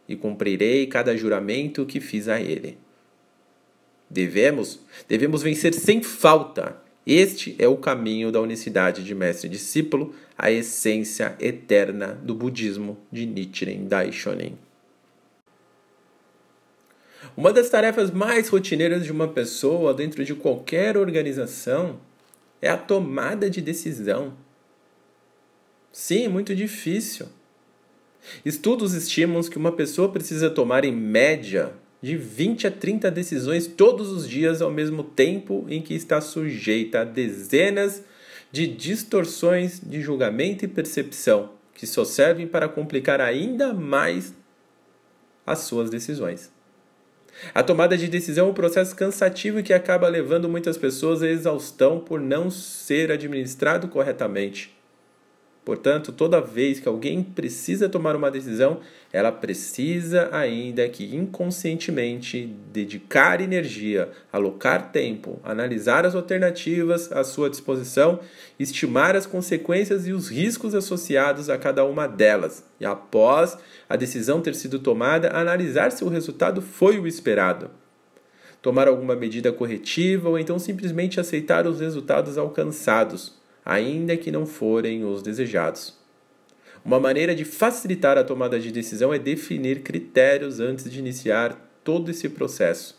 e 0.06 0.14
cumprirei 0.14 0.86
cada 0.86 1.16
juramento 1.16 1.86
que 1.86 1.98
fiz 1.98 2.28
a 2.28 2.38
ele. 2.38 2.76
Devemos, 4.10 4.80
devemos 5.08 5.42
vencer 5.42 5.72
sem 5.72 6.02
falta. 6.02 6.76
Este 7.06 7.56
é 7.58 7.66
o 7.66 7.78
caminho 7.78 8.30
da 8.30 8.38
unicidade 8.38 9.02
de 9.02 9.14
mestre 9.14 9.46
e 9.46 9.50
discípulo, 9.50 10.14
a 10.36 10.52
essência 10.52 11.34
eterna 11.40 12.20
do 12.22 12.34
budismo 12.34 12.98
de 13.10 13.24
Nichiren 13.24 13.86
Daishonin. 13.86 14.58
Uma 17.34 17.50
das 17.50 17.70
tarefas 17.70 18.10
mais 18.10 18.50
rotineiras 18.50 19.04
de 19.04 19.10
uma 19.10 19.26
pessoa 19.26 19.94
dentro 19.94 20.22
de 20.22 20.34
qualquer 20.34 20.98
organização 20.98 21.98
é 22.60 22.68
a 22.68 22.76
tomada 22.76 23.48
de 23.48 23.60
decisão. 23.60 24.34
Sim, 25.92 26.28
muito 26.28 26.54
difícil. 26.54 27.26
Estudos 28.44 28.92
estimam 28.92 29.40
que 29.42 29.56
uma 29.56 29.72
pessoa 29.72 30.10
precisa 30.10 30.50
tomar 30.50 30.84
em 30.84 30.92
média 30.92 31.72
de 32.02 32.16
20 32.16 32.66
a 32.66 32.70
30 32.70 33.10
decisões 33.10 33.66
todos 33.66 34.10
os 34.10 34.28
dias 34.28 34.60
ao 34.60 34.70
mesmo 34.70 35.02
tempo 35.02 35.64
em 35.68 35.80
que 35.80 35.94
está 35.94 36.20
sujeita 36.20 37.00
a 37.00 37.04
dezenas 37.04 38.02
de 38.52 38.66
distorções 38.66 39.80
de 39.80 40.00
julgamento 40.00 40.64
e 40.64 40.68
percepção 40.68 41.50
que 41.76 41.86
só 41.86 42.04
servem 42.04 42.46
para 42.46 42.68
complicar 42.68 43.20
ainda 43.20 43.72
mais 43.72 44.34
as 45.46 45.60
suas 45.60 45.90
decisões. 45.90 46.50
A 47.54 47.62
tomada 47.62 47.96
de 47.96 48.08
decisão 48.08 48.48
é 48.48 48.50
um 48.50 48.54
processo 48.54 48.94
cansativo 48.94 49.62
que 49.62 49.72
acaba 49.72 50.08
levando 50.08 50.48
muitas 50.48 50.76
pessoas 50.76 51.22
à 51.22 51.28
exaustão 51.28 51.98
por 52.00 52.20
não 52.20 52.50
ser 52.50 53.10
administrado 53.10 53.88
corretamente. 53.88 54.75
Portanto, 55.66 56.12
toda 56.12 56.40
vez 56.40 56.78
que 56.78 56.86
alguém 56.86 57.24
precisa 57.24 57.88
tomar 57.88 58.14
uma 58.14 58.30
decisão, 58.30 58.78
ela 59.12 59.32
precisa 59.32 60.28
ainda 60.30 60.88
que 60.88 61.16
inconscientemente 61.16 62.46
dedicar 62.72 63.40
energia, 63.40 64.08
alocar 64.32 64.92
tempo, 64.92 65.40
analisar 65.42 66.06
as 66.06 66.14
alternativas 66.14 67.10
à 67.10 67.24
sua 67.24 67.50
disposição, 67.50 68.20
estimar 68.60 69.16
as 69.16 69.26
consequências 69.26 70.06
e 70.06 70.12
os 70.12 70.28
riscos 70.28 70.72
associados 70.72 71.50
a 71.50 71.58
cada 71.58 71.84
uma 71.84 72.06
delas, 72.06 72.64
e 72.78 72.86
após 72.86 73.58
a 73.88 73.96
decisão 73.96 74.40
ter 74.40 74.54
sido 74.54 74.78
tomada, 74.78 75.36
analisar 75.36 75.90
se 75.90 76.04
o 76.04 76.08
resultado 76.08 76.62
foi 76.62 77.00
o 77.00 77.08
esperado. 77.08 77.72
Tomar 78.62 78.86
alguma 78.86 79.16
medida 79.16 79.52
corretiva 79.52 80.28
ou 80.28 80.38
então 80.38 80.60
simplesmente 80.60 81.18
aceitar 81.18 81.66
os 81.66 81.80
resultados 81.80 82.38
alcançados 82.38 83.44
ainda 83.66 84.16
que 84.16 84.30
não 84.30 84.46
forem 84.46 85.04
os 85.04 85.20
desejados. 85.20 85.98
Uma 86.84 87.00
maneira 87.00 87.34
de 87.34 87.44
facilitar 87.44 88.16
a 88.16 88.22
tomada 88.22 88.60
de 88.60 88.70
decisão 88.70 89.12
é 89.12 89.18
definir 89.18 89.82
critérios 89.82 90.60
antes 90.60 90.88
de 90.88 91.00
iniciar 91.00 91.60
todo 91.82 92.08
esse 92.12 92.28
processo, 92.28 92.96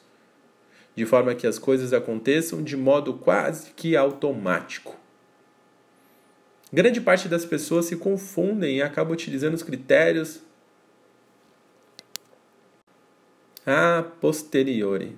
de 0.93 1.05
forma 1.05 1.33
que 1.33 1.47
as 1.47 1.57
coisas 1.57 1.93
aconteçam 1.93 2.61
de 2.61 2.75
modo 2.75 3.13
quase 3.13 3.71
que 3.71 3.95
automático. 3.95 4.97
Grande 6.71 6.99
parte 6.99 7.29
das 7.29 7.45
pessoas 7.45 7.85
se 7.85 7.95
confundem 7.95 8.77
e 8.77 8.81
acabam 8.81 9.13
utilizando 9.13 9.53
os 9.53 9.63
critérios 9.63 10.41
a 13.65 14.03
posteriori, 14.19 15.15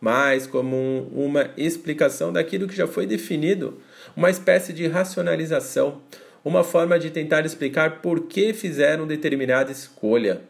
mais 0.00 0.46
como 0.46 1.08
uma 1.12 1.50
explicação 1.56 2.32
daquilo 2.32 2.68
que 2.68 2.76
já 2.76 2.86
foi 2.86 3.06
definido 3.06 3.80
uma 4.16 4.30
espécie 4.30 4.72
de 4.72 4.86
racionalização, 4.86 6.00
uma 6.44 6.64
forma 6.64 6.98
de 6.98 7.10
tentar 7.10 7.44
explicar 7.44 8.00
por 8.00 8.22
que 8.22 8.52
fizeram 8.52 9.06
determinada 9.06 9.70
escolha, 9.70 10.42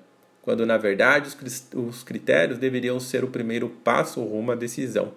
quando 0.42 0.64
na 0.64 0.76
verdade 0.76 1.28
os 1.74 2.02
critérios 2.02 2.58
deveriam 2.58 2.98
ser 3.00 3.24
o 3.24 3.28
primeiro 3.28 3.68
passo 3.68 4.22
rumo 4.22 4.52
à 4.52 4.54
decisão. 4.54 5.12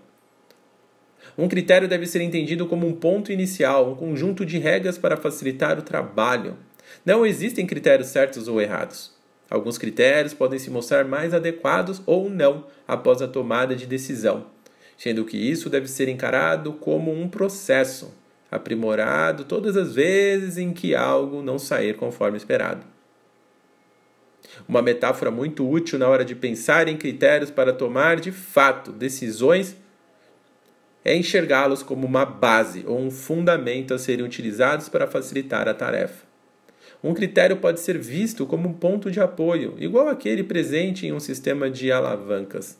Um 1.37 1.47
critério 1.47 1.87
deve 1.87 2.05
ser 2.05 2.21
entendido 2.21 2.67
como 2.67 2.87
um 2.87 2.93
ponto 2.93 3.31
inicial, 3.31 3.91
um 3.91 3.95
conjunto 3.95 4.45
de 4.45 4.57
regras 4.57 4.97
para 4.97 5.15
facilitar 5.15 5.79
o 5.79 5.83
trabalho. 5.83 6.57
Não 7.05 7.25
existem 7.25 7.65
critérios 7.65 8.09
certos 8.09 8.47
ou 8.47 8.61
errados. 8.61 9.13
Alguns 9.49 9.77
critérios 9.77 10.33
podem 10.33 10.59
se 10.59 10.69
mostrar 10.69 11.05
mais 11.05 11.33
adequados 11.33 12.01
ou 12.05 12.29
não 12.29 12.65
após 12.87 13.21
a 13.21 13.27
tomada 13.27 13.75
de 13.75 13.85
decisão, 13.85 14.45
sendo 14.97 15.25
que 15.25 15.37
isso 15.37 15.69
deve 15.69 15.87
ser 15.87 16.07
encarado 16.07 16.73
como 16.73 17.11
um 17.11 17.27
processo, 17.27 18.13
aprimorado 18.51 19.45
todas 19.45 19.77
as 19.77 19.95
vezes 19.95 20.57
em 20.57 20.73
que 20.73 20.93
algo 20.93 21.41
não 21.41 21.57
sair 21.57 21.95
conforme 21.95 22.37
esperado. 22.37 22.85
Uma 24.67 24.81
metáfora 24.81 25.31
muito 25.31 25.67
útil 25.67 25.97
na 25.97 26.07
hora 26.07 26.25
de 26.25 26.35
pensar 26.35 26.87
em 26.89 26.97
critérios 26.97 27.49
para 27.49 27.71
tomar 27.71 28.19
de 28.19 28.31
fato 28.31 28.91
decisões 28.91 29.77
é 31.03 31.15
enxergá-los 31.15 31.81
como 31.81 32.05
uma 32.05 32.25
base 32.25 32.83
ou 32.85 32.99
um 32.99 33.09
fundamento 33.09 33.93
a 33.93 33.97
serem 33.97 34.25
utilizados 34.25 34.89
para 34.89 35.07
facilitar 35.07 35.67
a 35.67 35.73
tarefa. 35.73 36.25
Um 37.03 37.13
critério 37.13 37.57
pode 37.57 37.79
ser 37.79 37.97
visto 37.97 38.45
como 38.45 38.69
um 38.69 38.73
ponto 38.73 39.09
de 39.09 39.19
apoio, 39.19 39.75
igual 39.79 40.07
aquele 40.07 40.43
presente 40.43 41.07
em 41.07 41.13
um 41.13 41.19
sistema 41.19 41.69
de 41.69 41.91
alavancas. 41.91 42.77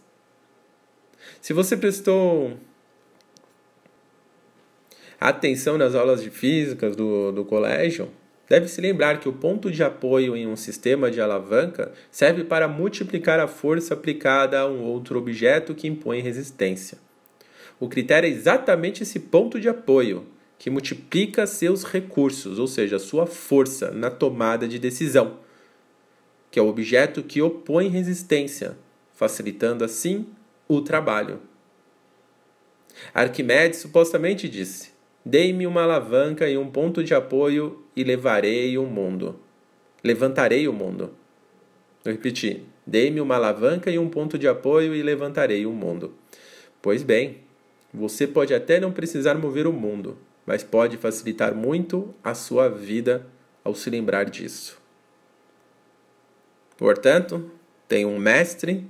Se 1.41 1.53
você 1.53 1.75
prestou 1.75 2.57
atenção 5.29 5.77
nas 5.77 5.93
aulas 5.93 6.23
de 6.23 6.31
física 6.31 6.89
do, 6.89 7.31
do 7.31 7.45
colégio, 7.45 8.10
deve 8.49 8.67
se 8.67 8.81
lembrar 8.81 9.19
que 9.19 9.29
o 9.29 9.34
ponto 9.34 9.69
de 9.69 9.84
apoio 9.84 10.36
em 10.36 10.47
um 10.47 10.55
sistema 10.55 11.12
de 11.12 11.21
alavanca 11.21 11.91
serve 12.10 12.43
para 12.43 12.67
multiplicar 12.67 13.39
a 13.39 13.47
força 13.47 13.93
aplicada 13.93 14.60
a 14.60 14.67
um 14.67 14.81
outro 14.81 15.19
objeto 15.19 15.75
que 15.75 15.88
impõe 15.88 16.21
resistência. 16.21 16.97
O 17.79 17.88
critério 17.88 18.27
é 18.27 18.31
exatamente 18.31 19.03
esse 19.03 19.19
ponto 19.19 19.60
de 19.60 19.69
apoio, 19.69 20.25
que 20.57 20.69
multiplica 20.69 21.45
seus 21.45 21.84
recursos, 21.84 22.57
ou 22.57 22.67
seja, 22.67 22.99
sua 22.99 23.25
força 23.25 23.91
na 23.91 24.10
tomada 24.10 24.67
de 24.67 24.79
decisão, 24.79 25.39
que 26.49 26.60
é 26.60 26.62
o 26.62 26.67
objeto 26.67 27.23
que 27.23 27.41
opõe 27.41 27.88
resistência, 27.88 28.77
facilitando 29.13 29.84
assim 29.84 30.27
o 30.67 30.81
trabalho. 30.81 31.39
Arquimedes 33.13 33.79
supostamente 33.79 34.49
disse: 34.49 34.91
Dei-me 35.23 35.67
uma 35.67 35.84
alavanca 35.84 36.49
e 36.49 36.57
um 36.57 36.69
ponto 36.69 37.03
de 37.03 37.13
apoio 37.13 37.84
e 37.95 38.03
levarei 38.03 38.77
o 38.77 38.86
mundo. 38.86 39.39
Levantarei 40.03 40.67
o 40.67 40.73
mundo. 40.73 41.12
Eu 42.03 42.13
repeti. 42.13 42.65
Dei-me 42.86 43.21
uma 43.21 43.36
alavanca 43.36 43.91
e 43.91 43.99
um 43.99 44.10
ponto 44.10 44.38
de 44.38 44.47
apoio 44.47 44.95
e 44.95 45.03
levantarei 45.03 45.65
o 45.65 45.71
mundo. 45.71 46.13
Pois 46.81 47.03
bem, 47.03 47.38
você 47.93 48.25
pode 48.25 48.53
até 48.53 48.79
não 48.79 48.91
precisar 48.91 49.36
mover 49.36 49.67
o 49.67 49.73
mundo, 49.73 50.17
mas 50.45 50.63
pode 50.63 50.97
facilitar 50.97 51.53
muito 51.53 52.13
a 52.23 52.34
sua 52.34 52.67
vida 52.67 53.27
ao 53.63 53.75
se 53.75 53.89
lembrar 53.89 54.25
disso. 54.25 54.81
Portanto, 56.77 57.51
tem 57.88 58.05
um 58.05 58.17
mestre 58.17 58.88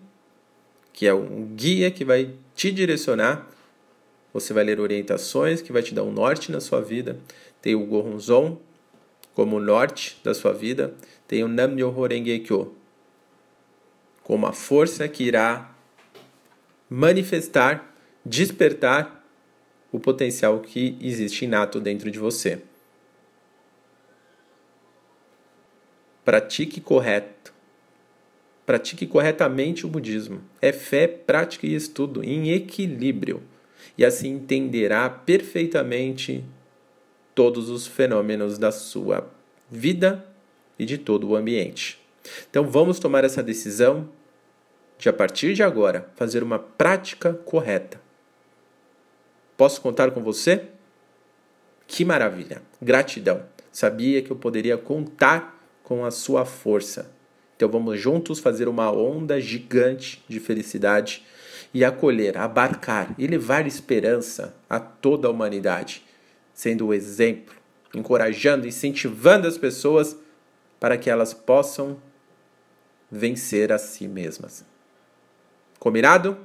que 0.94 1.06
é 1.06 1.14
um 1.14 1.46
guia 1.56 1.92
que 1.92 2.06
vai 2.06 2.34
te 2.56 2.72
direcionar 2.72 3.50
você 4.34 4.54
vai 4.54 4.64
ler 4.64 4.80
orientações 4.80 5.62
que 5.62 5.72
vai 5.72 5.84
te 5.84 5.94
dar 5.94 6.04
um 6.04 6.12
norte 6.12 6.52
na 6.52 6.60
sua 6.60 6.82
vida. 6.82 7.20
Tem 7.62 7.76
o 7.76 7.86
Gohonzon 7.86 8.58
como 9.34 9.60
norte 9.60 10.20
da 10.24 10.34
sua 10.34 10.54
vida. 10.54 10.94
Tem 11.28 11.44
o 11.44 11.48
Nam-myoho 11.48 12.08
Renge-kyo 12.08 12.76
como 14.24 14.46
a 14.46 14.54
força 14.54 15.08
que 15.08 15.24
irá 15.24 15.76
manifestar, 16.90 17.94
despertar 18.26 19.26
o 19.92 20.00
potencial 20.00 20.60
que 20.62 20.98
existe 21.02 21.44
inato 21.44 21.80
dentro 21.80 22.10
de 22.10 22.18
você. 22.18 22.62
Pratique 26.24 26.80
correto. 26.80 27.54
Pratique 28.66 29.06
corretamente 29.06 29.86
o 29.86 29.90
budismo. 29.90 30.42
É 30.62 30.72
fé, 30.72 31.08
prática 31.08 31.68
e 31.68 31.76
estudo 31.76 32.24
em 32.24 32.52
equilíbrio 32.52 33.44
e 33.98 34.06
assim 34.06 34.30
entenderá 34.30 35.10
perfeitamente 35.10 36.44
todos 37.34 37.70
os 37.70 37.88
fenômenos 37.88 38.58
da 38.58 38.72
sua 38.72 39.30
vida 39.70 40.26
e 40.78 40.86
de 40.86 40.98
todo 40.98 41.30
o 41.30 41.36
ambiente. 41.36 42.00
Então 42.50 42.66
vamos 42.66 43.00
tomar 43.00 43.24
essa 43.24 43.42
decisão 43.42 44.10
de 44.98 45.10
a 45.10 45.14
partir 45.14 45.54
de 45.54 45.64
agora 45.64 46.10
fazer 46.16 46.44
uma 46.44 46.60
prática 46.60 47.34
correta. 47.34 48.00
Posso 49.58 49.82
contar 49.82 50.12
com 50.12 50.22
você? 50.24 50.68
Que 51.88 52.06
maravilha! 52.06 52.62
Gratidão! 52.82 53.44
Sabia 53.72 54.22
que 54.22 54.32
eu 54.32 54.36
poderia 54.36 54.78
contar 54.78 55.60
com 55.84 56.06
a 56.06 56.12
sua 56.12 56.46
força. 56.46 57.12
Então 57.56 57.70
vamos 57.70 58.00
juntos 58.00 58.40
fazer 58.40 58.68
uma 58.68 58.92
onda 58.92 59.40
gigante 59.40 60.24
de 60.28 60.40
felicidade 60.40 61.24
e 61.74 61.86
acolher, 61.86 62.38
abarcar 62.38 63.14
e 63.18 63.26
levar 63.28 63.66
esperança 63.66 64.56
a 64.70 64.80
toda 64.80 65.28
a 65.28 65.32
humanidade, 65.32 66.04
sendo 66.54 66.88
o 66.88 66.94
exemplo, 66.94 67.56
encorajando, 67.94 68.68
incentivando 68.68 69.48
as 69.48 69.58
pessoas 69.58 70.18
para 70.80 70.98
que 70.98 71.10
elas 71.10 71.34
possam 71.34 71.98
vencer 73.10 73.72
a 73.72 73.78
si 73.78 74.08
mesmas. 74.08 74.66
Combinado? 75.80 76.38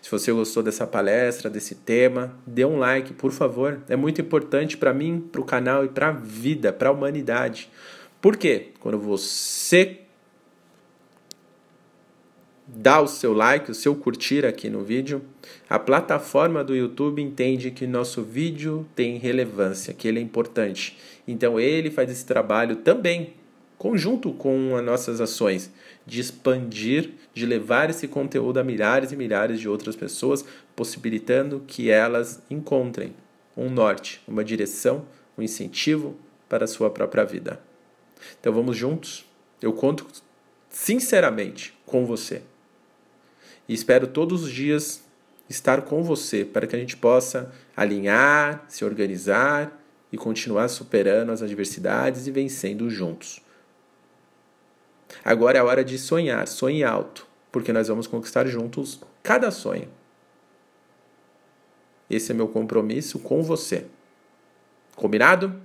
Se 0.00 0.10
você 0.10 0.32
gostou 0.32 0.62
dessa 0.62 0.86
palestra, 0.86 1.50
desse 1.50 1.74
tema, 1.74 2.38
dê 2.46 2.64
um 2.64 2.78
like, 2.78 3.12
por 3.12 3.32
favor. 3.32 3.80
É 3.88 3.96
muito 3.96 4.20
importante 4.20 4.76
para 4.76 4.94
mim, 4.94 5.28
para 5.32 5.40
o 5.40 5.44
canal 5.44 5.84
e 5.84 5.88
para 5.88 6.08
a 6.08 6.12
vida, 6.12 6.72
para 6.72 6.88
a 6.88 6.92
humanidade. 6.92 7.70
Por 8.20 8.36
quê? 8.36 8.72
Quando 8.80 8.98
você 8.98 10.00
dá 12.66 13.00
o 13.00 13.06
seu 13.06 13.32
like, 13.32 13.70
o 13.70 13.74
seu 13.74 13.94
curtir 13.94 14.46
aqui 14.46 14.70
no 14.70 14.82
vídeo, 14.82 15.22
a 15.68 15.78
plataforma 15.78 16.64
do 16.64 16.74
YouTube 16.74 17.20
entende 17.20 17.70
que 17.70 17.86
nosso 17.86 18.22
vídeo 18.22 18.86
tem 18.94 19.18
relevância, 19.18 19.92
que 19.92 20.08
ele 20.08 20.18
é 20.18 20.22
importante. 20.22 20.96
Então 21.28 21.60
ele 21.60 21.90
faz 21.90 22.10
esse 22.10 22.24
trabalho 22.24 22.76
também, 22.76 23.34
conjunto 23.76 24.32
com 24.32 24.76
as 24.76 24.84
nossas 24.84 25.20
ações, 25.20 25.70
de 26.06 26.20
expandir, 26.20 27.12
de 27.34 27.44
levar 27.44 27.90
esse 27.90 28.08
conteúdo 28.08 28.58
a 28.58 28.64
milhares 28.64 29.12
e 29.12 29.16
milhares 29.16 29.60
de 29.60 29.68
outras 29.68 29.96
pessoas, 29.96 30.44
possibilitando 30.74 31.62
que 31.66 31.90
elas 31.90 32.42
encontrem 32.50 33.14
um 33.56 33.68
norte, 33.68 34.22
uma 34.26 34.44
direção, 34.44 35.06
um 35.36 35.42
incentivo 35.42 36.16
para 36.48 36.64
a 36.64 36.68
sua 36.68 36.90
própria 36.90 37.24
vida. 37.24 37.60
Então 38.40 38.52
vamos 38.52 38.76
juntos. 38.76 39.24
Eu 39.60 39.72
conto 39.72 40.06
sinceramente 40.68 41.74
com 41.86 42.04
você. 42.04 42.42
E 43.68 43.74
espero 43.74 44.06
todos 44.06 44.42
os 44.42 44.50
dias 44.50 45.02
estar 45.48 45.82
com 45.82 46.02
você 46.02 46.44
para 46.44 46.66
que 46.66 46.76
a 46.76 46.78
gente 46.78 46.96
possa 46.96 47.52
alinhar, 47.76 48.64
se 48.68 48.84
organizar 48.84 49.80
e 50.12 50.16
continuar 50.16 50.68
superando 50.68 51.30
as 51.30 51.42
adversidades 51.42 52.26
e 52.26 52.30
vencendo 52.30 52.88
juntos. 52.88 53.40
Agora 55.24 55.58
é 55.58 55.60
a 55.60 55.64
hora 55.64 55.84
de 55.84 55.98
sonhar, 55.98 56.46
sonhe 56.48 56.82
alto, 56.82 57.26
porque 57.50 57.72
nós 57.72 57.88
vamos 57.88 58.06
conquistar 58.06 58.46
juntos 58.46 59.00
cada 59.22 59.50
sonho. 59.50 59.88
Esse 62.08 62.32
é 62.32 62.34
meu 62.34 62.48
compromisso 62.48 63.18
com 63.18 63.42
você. 63.42 63.86
Combinado? 64.94 65.60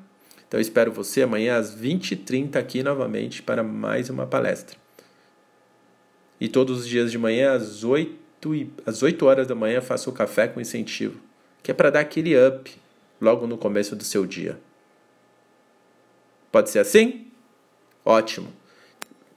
Então 0.48 0.60
espero 0.60 0.92
você 0.92 1.22
amanhã 1.22 1.58
às 1.58 1.76
20h30 1.76 2.56
aqui 2.56 2.82
novamente 2.82 3.44
para 3.44 3.62
mais 3.62 4.10
uma 4.10 4.26
palestra. 4.26 4.78
E 6.40 6.48
todos 6.48 6.80
os 6.80 6.88
dias 6.88 7.12
de 7.12 7.18
manhã 7.18 7.54
às 7.54 7.84
8, 7.84 8.56
e, 8.56 8.72
às 8.86 9.04
8 9.04 9.26
horas 9.26 9.48
da 9.48 9.56
manhã 9.56 9.82
faço 9.82 10.10
o 10.10 10.14
café 10.14 10.48
com 10.48 10.62
incentivo, 10.62 11.20
que 11.62 11.72
é 11.72 11.74
para 11.74 11.90
dar 11.90 12.00
aquele 12.00 12.36
up 12.48 12.74
logo 13.20 13.46
no 13.46 13.58
começo 13.58 13.96
do 13.96 14.04
seu 14.04 14.26
dia. 14.26 14.60
Pode 16.52 16.70
ser 16.70 16.80
assim? 16.80 17.28
Ótimo. 18.04 18.52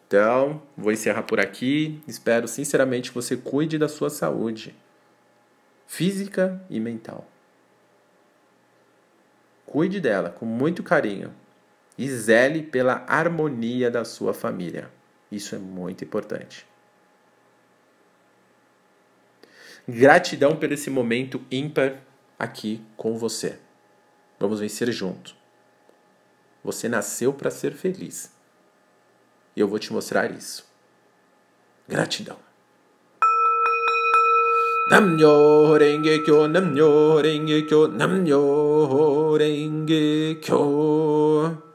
Então, 0.06 0.62
vou 0.76 0.92
encerrar 0.92 1.22
por 1.22 1.40
aqui. 1.40 2.00
Espero 2.06 2.46
sinceramente 2.46 3.10
que 3.10 3.14
você 3.14 3.36
cuide 3.36 3.78
da 3.78 3.88
sua 3.88 4.10
saúde 4.10 4.74
física 5.86 6.62
e 6.70 6.80
mental. 6.80 7.26
Cuide 9.66 10.00
dela 10.00 10.30
com 10.30 10.46
muito 10.46 10.82
carinho 10.82 11.34
e 11.98 12.08
zele 12.08 12.62
pela 12.62 13.04
harmonia 13.06 13.90
da 13.90 14.04
sua 14.04 14.32
família. 14.32 14.90
Isso 15.30 15.54
é 15.54 15.58
muito 15.58 16.04
importante. 16.04 16.66
Gratidão 19.88 20.56
por 20.56 20.70
esse 20.70 20.88
momento 20.88 21.40
ímpar 21.50 22.00
aqui 22.38 22.80
com 22.96 23.18
você. 23.18 23.58
Vamos 24.38 24.60
vencer 24.60 24.90
junto. 24.92 25.34
Você 26.62 26.88
nasceu 26.88 27.32
para 27.32 27.50
ser 27.50 27.72
feliz. 27.72 28.32
E 29.56 29.60
eu 29.60 29.68
vou 29.68 29.78
te 29.78 29.92
mostrar 29.92 30.30
isso. 30.30 30.64
Gratidão. 31.88 32.38
Namyo 34.90 35.78
Renge 35.78 36.22
Kyo, 36.24 36.48
Namyo 36.48 37.20
Renge 37.20 37.62
Kyo, 37.62 37.88
Renge 39.36 40.38
Kyo. 40.40 41.71